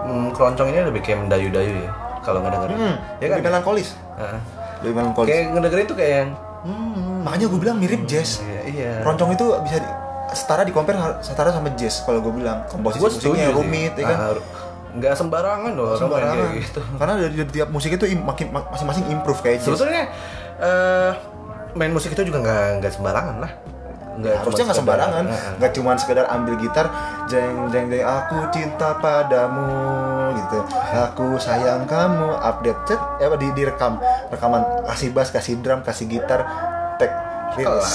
mm, 0.05 0.31
keroncong 0.33 0.68
ini 0.68 0.81
lebih 0.85 1.03
kayak 1.03 1.18
mendayu-dayu 1.20 1.75
ya 1.77 1.90
kalau 2.22 2.38
ngedengerin. 2.40 2.77
hmm, 2.77 2.94
ya 3.16 3.27
kan? 3.29 3.37
lebih 3.37 3.51
melankolis 3.51 3.88
Heeh. 4.16 4.38
lebih 4.81 4.94
melankolis 4.94 5.29
Kayak 5.29 5.44
ngedengerin 5.53 5.87
tuh 5.87 5.96
kayak 5.96 6.12
yang 6.16 6.31
hmm, 6.62 7.16
makanya 7.20 7.46
gue 7.46 7.61
bilang 7.61 7.77
mirip 7.77 8.01
jazz 8.05 8.38
iya, 8.40 8.61
iya. 8.64 8.92
keroncong 9.01 9.31
itu 9.33 9.46
bisa 9.61 9.77
di, 9.77 9.88
setara 10.33 10.62
di 10.62 10.70
compare 10.70 10.96
setara 11.20 11.51
sama 11.51 11.70
jazz 11.75 12.03
kalau 12.03 12.18
gue 12.20 12.33
bilang 12.33 12.62
komposisi 12.66 13.03
musiknya 13.05 13.46
sih. 13.49 13.55
rumit 13.55 13.92
ya 13.94 14.05
kan 14.07 14.18
Ah, 14.20 14.35
nggak 14.96 15.12
sembarangan 15.12 15.72
loh 15.72 15.87
orang 15.87 16.00
sembarangan 16.00 16.37
kayak 16.37 16.52
gitu. 16.59 16.80
karena 16.94 17.14
dari, 17.18 17.35
dari 17.37 17.50
tiap 17.52 17.68
musik 17.68 17.90
itu 17.90 18.06
im- 18.06 18.22
makin 18.22 18.46
ma- 18.48 18.68
masing-masing 18.68 19.04
improve 19.09 19.38
kayak 19.38 19.59
jazz 19.59 19.68
Sebetulnya 19.70 20.02
eh 20.59 21.11
main 21.72 21.90
musik 21.90 22.11
itu 22.11 22.22
juga 22.22 22.40
nggak 22.40 22.62
nggak 22.78 22.92
sembarangan 22.92 23.37
lah. 23.38 23.52
Nggak 24.16 24.32
Ya, 24.32 24.40
harusnya 24.40 24.64
nggak 24.64 24.78
sembarangan 24.78 25.24
nggak 25.61 25.72
cuma 25.72 25.90
sekedar 25.94 26.24
ambil 26.26 26.56
gitar 26.56 26.88
jeng 27.26 27.68
jeng 27.68 27.87
jeng 27.87 28.00
aku 28.00 28.48
cinta 28.48 28.96
padamu 28.96 29.68
gitu 30.32 30.59
aku 30.88 31.37
sayang 31.37 31.85
kamu 31.85 32.32
update 32.35 32.80
chat 32.87 33.00
eh 33.20 33.28
apa 33.28 33.37
di 33.37 33.52
direkam 33.52 34.00
rekaman 34.26 34.64
kasih 34.88 35.12
bass 35.12 35.28
kasih 35.28 35.61
drum 35.61 35.85
kasih 35.85 36.09
gitar 36.09 36.48
rilis 37.52 37.92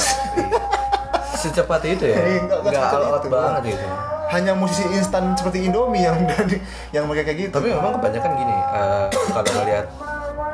Secepat 1.41 1.81
itu 1.83 2.05
ya. 2.05 2.21
Iya, 2.21 2.39
nggak- 2.45 2.93
alot 3.01 3.17
itu. 3.19 3.29
banget 3.33 3.61
gitu. 3.73 3.87
Hanya 4.31 4.51
musisi 4.53 4.87
instan 4.89 5.35
seperti 5.35 5.67
Indomie 5.67 6.01
yang 6.01 6.15
yang 6.95 7.03
mereka 7.05 7.27
kayak 7.27 7.37
gitu. 7.37 7.51
tapi 7.51 7.67
memang 7.69 7.93
kebanyakan 7.93 8.31
gini 8.33 8.55
eh, 8.55 9.05
kalau 9.29 9.51
ngeliat 9.53 9.85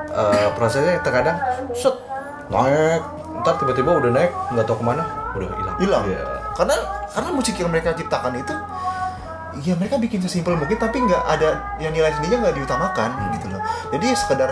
eh, 0.10 0.48
prosesnya 0.54 0.98
terkadang 1.00 1.38
set 1.72 1.94
naik 2.48 3.02
ntar 3.38 3.54
tiba-tiba 3.56 3.92
udah 3.94 4.12
naik 4.12 4.32
nggak 4.52 4.66
tahu 4.66 4.82
ke 4.82 4.86
mana 4.86 5.04
udah 5.32 5.48
hilang 5.54 5.78
hilang. 5.78 6.04
Iya. 6.06 6.22
Karena 6.54 6.76
karena 7.08 7.30
musik 7.30 7.54
yang 7.56 7.70
mereka 7.70 7.94
ciptakan 7.94 8.34
itu 8.36 8.56
ya 9.60 9.74
mereka 9.74 9.98
bikin 9.98 10.22
sesimpel 10.22 10.54
mungkin 10.54 10.78
tapi 10.78 10.98
nggak 10.98 11.24
ada 11.28 11.78
yang 11.78 11.90
nilai 11.90 12.10
sendirinya 12.12 12.50
nggak 12.50 12.56
diutamakan 12.58 13.10
Hmm. 13.14 13.30
gitu 13.34 13.46
loh. 13.50 13.62
Jadi 13.94 14.08
sekedar 14.14 14.50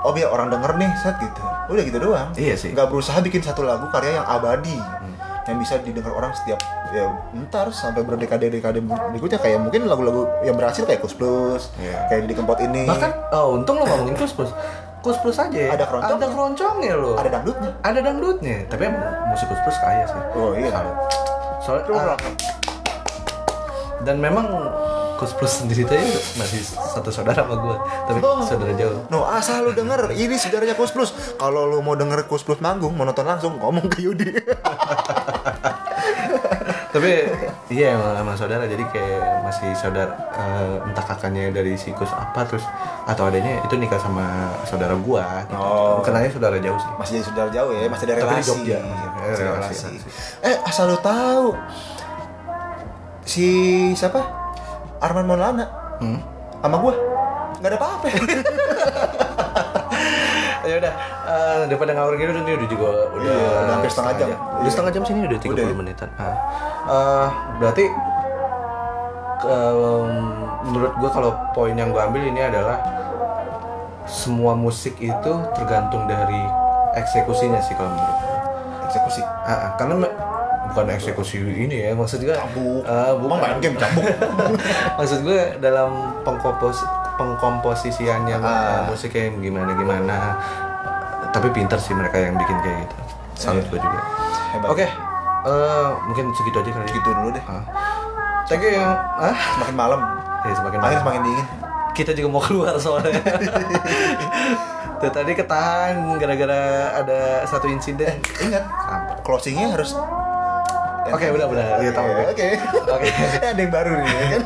oh 0.00 0.12
biar 0.12 0.28
orang 0.28 0.48
denger 0.48 0.70
nih 0.76 0.90
set 0.96 1.18
gitu. 1.18 1.42
Udah 1.68 1.82
gitu 1.82 1.98
doang. 1.98 2.28
Iya 2.34 2.54
sih. 2.54 2.70
Nggak 2.70 2.86
berusaha 2.86 3.18
bikin 3.18 3.42
satu 3.42 3.62
lagu 3.62 3.90
karya 3.90 4.22
yang 4.22 4.26
abadi. 4.26 4.78
Yang 5.48 5.58
bisa 5.58 5.74
didengar 5.80 6.12
orang 6.12 6.32
setiap 6.32 6.60
ya 6.88 7.08
ntar 7.42 7.68
sampai 7.68 8.00
berdekade-dekade 8.00 8.80
berikutnya 8.80 9.36
kayak 9.36 9.58
mungkin 9.58 9.84
lagu-lagu 9.84 10.28
yang 10.40 10.54
berhasil 10.54 10.84
kayak 10.84 11.00
Kus 11.00 11.12
Plus, 11.12 11.72
Iya. 11.76 12.04
kayak 12.06 12.24
di 12.24 12.34
Kempot 12.34 12.56
ini. 12.58 12.84
bahkan 12.84 13.12
oh 13.30 13.56
untung 13.56 13.76
lo 13.76 13.84
ngomongin 13.84 14.12
kus 14.14 14.32
plus 14.32 14.52
kus 14.98 15.16
plus 15.18 15.36
aja 15.36 15.52
ya. 15.52 15.70
Ada 15.70 15.84
keroncongnya. 15.84 16.16
ada 16.16 16.26
keroncongnya 16.26 16.92
lo 16.94 17.12
ada 17.14 17.28
dangdutnya. 17.30 17.70
ada 17.80 17.98
dangdutnya 18.02 18.56
tapi 18.68 18.82
emang 18.84 19.00
musik 19.26 19.46
kus 19.46 19.60
plus 19.62 19.78
kaya 19.78 20.04
sih 20.04 20.22
Oh 20.34 20.52
iya. 20.52 20.68
soalnya 21.58 21.84
ah, 21.92 22.16
dan 24.00 24.16
memang 24.16 24.46
kus 25.16 25.34
plus 25.34 25.50
sendiri 25.58 25.82
tadi 25.82 26.06
masih 26.36 26.62
satu 26.62 27.10
saudara 27.10 27.42
sama 27.42 27.58
gue 27.58 27.76
tapi 28.06 28.18
Oh. 28.18 28.38
saudara 28.40 28.70
jauh 28.72 29.02
No, 29.08 29.24
asal 29.24 29.60
lu 29.62 29.72
denger, 29.72 30.12
ini 30.12 30.34
sejarahnya 30.34 30.72
Kus 30.72 30.90
Plus. 30.90 31.10
Kalau 31.34 31.66
lu 31.66 31.80
mau 31.80 31.92
denger 31.92 32.24
Kus 32.24 32.40
Plus 32.40 32.58
manggung, 32.58 32.92
mau 32.92 33.02
nonton 33.02 33.24
langsung, 33.24 33.56
ngomong 33.56 33.88
ke 33.88 33.98
Yudi. 34.00 34.30
tapi 36.88 37.28
iya 37.68 37.94
emang, 37.94 38.16
emang 38.16 38.34
saudara 38.34 38.64
jadi 38.64 38.80
kayak 38.88 39.44
masih 39.44 39.70
saudara 39.76 40.08
eh, 40.32 40.88
entah 40.88 41.04
kakaknya 41.04 41.52
dari 41.52 41.76
sikus 41.76 42.08
apa 42.10 42.48
terus 42.48 42.64
atau 43.04 43.28
adanya 43.28 43.60
itu 43.60 43.76
nikah 43.76 44.00
sama 44.00 44.56
saudara 44.64 44.96
gua 44.96 45.44
gitu. 45.44 45.52
Oh. 45.54 46.00
kenalnya 46.00 46.32
saudara 46.32 46.56
jauh 46.56 46.80
sih 46.80 46.90
masih 46.96 47.12
jadi 47.20 47.24
saudara 47.28 47.48
jauh 47.52 47.70
ya, 47.76 47.86
masih 47.92 48.04
di 48.08 48.12
relasi. 48.16 48.48
Jogja. 48.48 48.78
Masih 48.80 49.04
ada 49.04 49.20
Relasi, 49.20 49.42
relasi. 49.44 49.84
relasi. 49.84 50.08
Eh, 50.42 50.56
asal 50.64 50.84
lu 50.88 50.98
tahu. 50.98 51.46
Si 53.28 53.46
siapa? 53.92 54.24
Arman 54.98 55.28
Maulana 55.28 55.68
hmm? 56.00 56.18
sama 56.64 56.76
gua 56.80 56.94
nggak 57.60 57.68
ada 57.68 57.78
apa-apa. 57.78 58.06
daripada 61.64 61.90
ngawur 61.92 62.14
gitu 62.14 62.30
ini 62.30 62.52
udah 62.54 62.68
juga 62.68 62.86
udah 63.10 63.24
Iya, 63.24 63.34
udah 63.34 63.72
hampir 63.72 63.90
setengah 63.90 64.12
jam. 64.14 64.28
udah 64.28 64.38
Iya. 64.60 64.70
setengah 64.70 64.92
jam 64.92 65.02
sini 65.02 65.18
udah 65.24 65.38
30 65.40 65.50
Udah 65.50 65.66
menitan 65.74 66.08
nah, 66.14 66.34
eh, 66.86 67.26
berarti 67.56 67.84
em, 69.40 70.10
menurut 70.64 70.92
gua 70.96 71.10
kalau 71.10 71.30
poin 71.52 71.72
yang 71.72 71.88
gua 71.88 72.06
ambil 72.06 72.22
ini 72.22 72.40
adalah 72.40 72.78
semua 74.04 74.52
musik 74.52 74.96
itu 74.96 75.32
tergantung 75.52 76.04
dari 76.04 76.40
eksekusinya 76.94 77.60
sih 77.60 77.74
kalau 77.74 77.90
menurut 77.90 78.14
gua. 78.14 78.26
Eksekusi. 78.84 79.20
Ah, 79.20 79.52
ah, 79.52 79.70
karena 79.76 79.94
bukan 80.68 80.86
eksekusi 80.90 81.36
ini 81.40 81.76
ya 81.82 81.92
maksud 81.92 82.20
gue 82.20 82.32
Cambuk. 82.32 82.84
Ah, 82.84 83.12
Emang 83.12 83.36
main 83.36 83.56
game 83.58 83.76
cambuk. 83.76 84.04
maksud 84.98 85.20
gue 85.22 85.40
dalam 85.58 85.92
pengkompos 86.24 86.80
pengkomposisiannya 87.16 88.36
Ah. 88.38 88.48
uh, 88.48 88.80
musiknya 88.86 89.28
yang 89.28 89.36
gimana 89.42 89.70
gimana 89.74 90.16
tapi 91.30 91.48
pinter 91.50 91.76
sih 91.76 91.92
mereka 91.92 92.16
yang 92.18 92.34
bikin 92.34 92.56
kayak 92.58 92.78
gitu 92.82 92.94
salut 93.34 93.60
Iya. 93.60 93.68
gue 93.68 93.80
juga 93.80 93.98
Hebat. 94.50 94.68
oke 94.68 94.86
eh, 95.40 95.88
mungkin 96.04 96.24
segitu 96.32 96.56
aja 96.58 96.70
kali 96.72 96.86
Gitu 96.88 97.08
dulu 97.08 97.28
deh. 97.30 97.44
Thank 98.44 98.62
you 98.62 98.72
yang 98.72 98.96
ah 99.14 99.36
Semakin 99.54 99.76
malam, 99.76 100.00
ya 100.42 100.52
semakin 100.54 100.78
malam. 100.78 100.98
semakin 100.98 101.20
dingin. 101.22 101.46
kita 101.92 102.10
juga 102.12 102.28
mau 102.28 102.40
keluar 102.40 102.74
soalnya 102.76 103.18
Tuh, 104.98 105.10
tadi 105.10 105.30
ketahan 105.30 105.94
gara-gara 106.16 106.62
ada 106.96 107.20
satu 107.44 107.68
insiden 107.68 108.18
Ingat, 108.40 108.64
Sampah. 108.66 109.16
closingnya 109.20 109.70
harus 109.70 109.94
Oke, 111.08 111.24
udah, 111.24 111.48
udah. 111.48 111.80
Iya, 111.80 111.88
tahu. 111.88 112.04
Oke. 112.28 112.48
Oke. 112.84 113.08
ada 113.48 113.56
yang 113.56 113.72
baru 113.72 113.96
nih 113.96 114.04
ya 114.04 114.24
kan. 114.28 114.42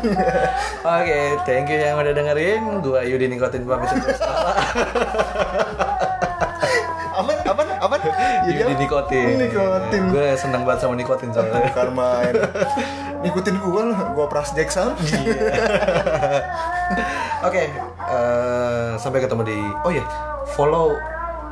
Oke, 0.94 1.18
thank 1.42 1.66
you 1.66 1.74
yang 1.74 1.98
udah 1.98 2.14
dengerin. 2.14 2.78
Gua 2.78 3.02
Yudi 3.02 3.26
Nikotin 3.26 3.66
pamit 3.66 3.90
aman. 8.42 8.50
Yudi 8.50 8.62
apa? 8.66 8.80
Nikotin. 8.82 9.26
Nikotin. 9.38 10.02
Gue 10.10 10.28
seneng 10.34 10.62
banget 10.66 10.80
sama 10.82 10.94
nikotin 10.98 11.30
soalnya. 11.30 11.62
Bukan 11.70 11.88
main. 11.94 12.34
Ngikutin 13.22 13.56
gua 13.62 13.82
lah, 13.94 14.00
gua 14.18 14.26
pras 14.26 14.50
Jackson. 14.50 14.98
Oke, 17.42 17.62
eh, 18.10 18.90
sampai 18.98 19.18
ketemu 19.22 19.42
di 19.46 19.58
Oh 19.82 19.90
ya, 19.94 20.02
follow 20.54 20.94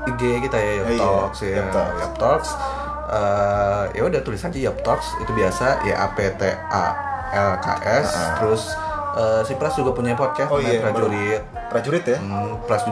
IG 0.07 0.43
kita 0.43 0.59
ya 0.59 0.73
iya, 0.87 0.99
Talks 0.99 1.41
ya. 1.43 1.57
Yop 1.63 1.69
Talks. 1.71 1.99
Yop 2.01 2.15
Talks. 2.19 2.51
Eh, 3.11 3.83
ya 3.99 4.03
udah 4.07 4.21
tulis 4.23 4.39
aja 4.39 4.59
Yop 4.71 4.79
Talks 4.87 5.19
itu 5.19 5.31
biasa 5.35 5.83
ya 5.83 6.07
A 6.07 6.15
P 6.15 6.27
T 6.39 6.43
A 6.71 6.85
L 7.35 7.51
K 7.63 7.67
S. 8.03 8.09
Ah. 8.15 8.35
Terus 8.39 8.63
eh, 9.19 9.41
si 9.47 9.53
Pras 9.59 9.75
juga 9.79 9.91
punya 9.95 10.15
podcast 10.15 10.51
Oh 10.51 10.63
iya, 10.63 10.83
prajurit. 10.83 11.43
Prajurit 11.71 12.05
ya. 12.07 12.19
Hmm, 12.19 12.63
Pras. 12.67 12.83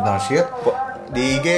Po- 0.62 0.76
Di 1.08 1.40
IG 1.40 1.48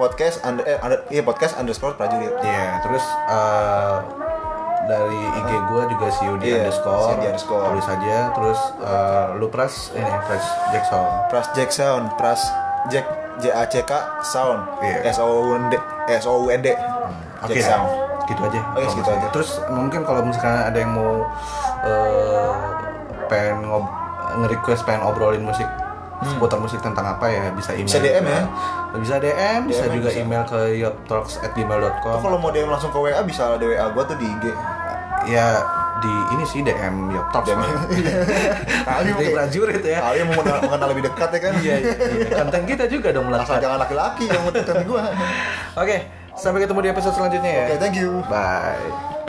podcast 0.00 0.40
under, 0.40 0.64
eh, 0.64 0.80
under, 0.80 1.04
iya 1.08 1.20
podcast 1.20 1.54
underscore 1.54 1.92
prajurit. 1.94 2.32
Iya, 2.40 2.80
terus 2.80 3.04
eh, 3.28 3.96
dari 4.88 5.20
IG 5.36 5.50
gue 5.68 5.82
juga 5.92 6.06
si 6.08 6.22
Yudi 6.24 6.44
Iya, 6.48 6.56
underscore, 6.64 7.04
si 7.04 7.12
underscore. 7.20 7.64
tulis 7.68 7.86
aja, 7.86 8.16
terus 8.32 8.60
eh, 8.80 9.26
lu 9.36 9.46
pras 9.52 9.92
ini 9.92 10.08
pras 10.24 10.44
Jackson. 10.72 11.04
Pras 11.28 11.46
Jack 11.52 11.70
Sound, 11.70 12.04
Pras 12.16 12.40
Jack 12.88 13.06
J 13.38 13.52
A 13.52 13.68
C 13.68 13.84
K 13.84 13.92
Sound. 14.24 14.60
Iya. 14.80 15.12
S 15.12 15.20
O 15.20 15.28
U 15.28 15.52
N 15.54 15.68
D 15.68 15.76
S 16.08 16.24
O 16.24 16.40
U 16.40 16.48
N 16.48 16.64
D. 16.64 16.72
Oke, 17.44 17.52
Jack 17.54 17.68
Sound. 17.68 17.88
gitu 18.24 18.40
aja. 18.40 18.60
Oke, 18.72 18.86
segitu 18.86 19.04
misalnya. 19.04 19.20
aja. 19.20 19.28
Terus 19.36 19.50
mungkin 19.68 20.00
kalau 20.02 20.20
misalkan 20.24 20.64
ada 20.64 20.78
yang 20.78 20.92
mau 20.96 21.28
eh, 21.84 22.52
pengen 23.28 23.68
ngob 23.68 23.84
nge-request 24.30 24.86
pengen 24.86 25.02
obrolin 25.02 25.42
musik 25.42 25.66
seputar 26.22 26.56
musik 26.56 26.78
tentang 26.78 27.06
apa 27.06 27.26
ya 27.26 27.48
bisa 27.50 27.72
email 27.72 27.86
Hmm. 27.86 27.88
Bisa 27.88 27.98
DM 27.98 28.24
ya? 28.24 28.42
bisa 28.94 29.16
DM, 29.16 29.60
bisa 29.66 29.84
DM 29.84 29.94
juga 29.94 30.08
bisa. 30.08 30.20
email 30.20 30.42
ke 30.44 30.60
yoptalks@gmail.com 30.78 32.18
kalau 32.18 32.36
mau 32.36 32.48
DM 32.48 32.66
langsung 32.66 32.88
ke 32.88 32.98
WA 32.98 33.20
bisa 33.20 33.42
ada 33.50 33.62
WA 33.62 33.86
gua 33.88 34.04
tuh 34.04 34.14
di 34.14 34.26
IG. 34.26 34.44
ya 35.26 35.60
di 35.98 36.12
ini 36.30 36.44
sih 36.44 36.60
DM 36.60 36.94
yoptalks 37.10 37.44
DM. 37.46 37.60
Kali 38.82 39.08
Dari 39.10 39.28
prajurit 39.30 39.82
ya 39.82 40.00
Kalian 40.02 40.24
mau 40.26 40.36
mengenal, 40.38 40.60
mengenal 40.62 40.88
lebih 40.90 41.04
dekat 41.06 41.28
ya 41.30 41.40
kan? 41.40 41.52
iya, 41.58 41.74
iya, 41.78 41.92
iya. 41.92 42.28
konten 42.34 42.62
kita 42.64 42.84
juga 42.86 43.08
dong 43.10 43.24
Asal 43.26 43.32
melakukan 43.34 43.58
jangan 43.60 43.78
laki-laki 43.78 44.24
yang 44.26 44.40
mau 44.40 44.50
ketemu 44.50 44.82
gua. 44.86 45.02
oke 45.74 45.96
sampai 46.32 46.58
ketemu 46.58 46.78
di 46.80 46.90
episode 46.90 47.14
selanjutnya 47.14 47.50
ya 47.50 47.64
Oke, 47.66 47.76
thank 47.78 47.96
you. 47.96 48.24
bye 48.26 49.19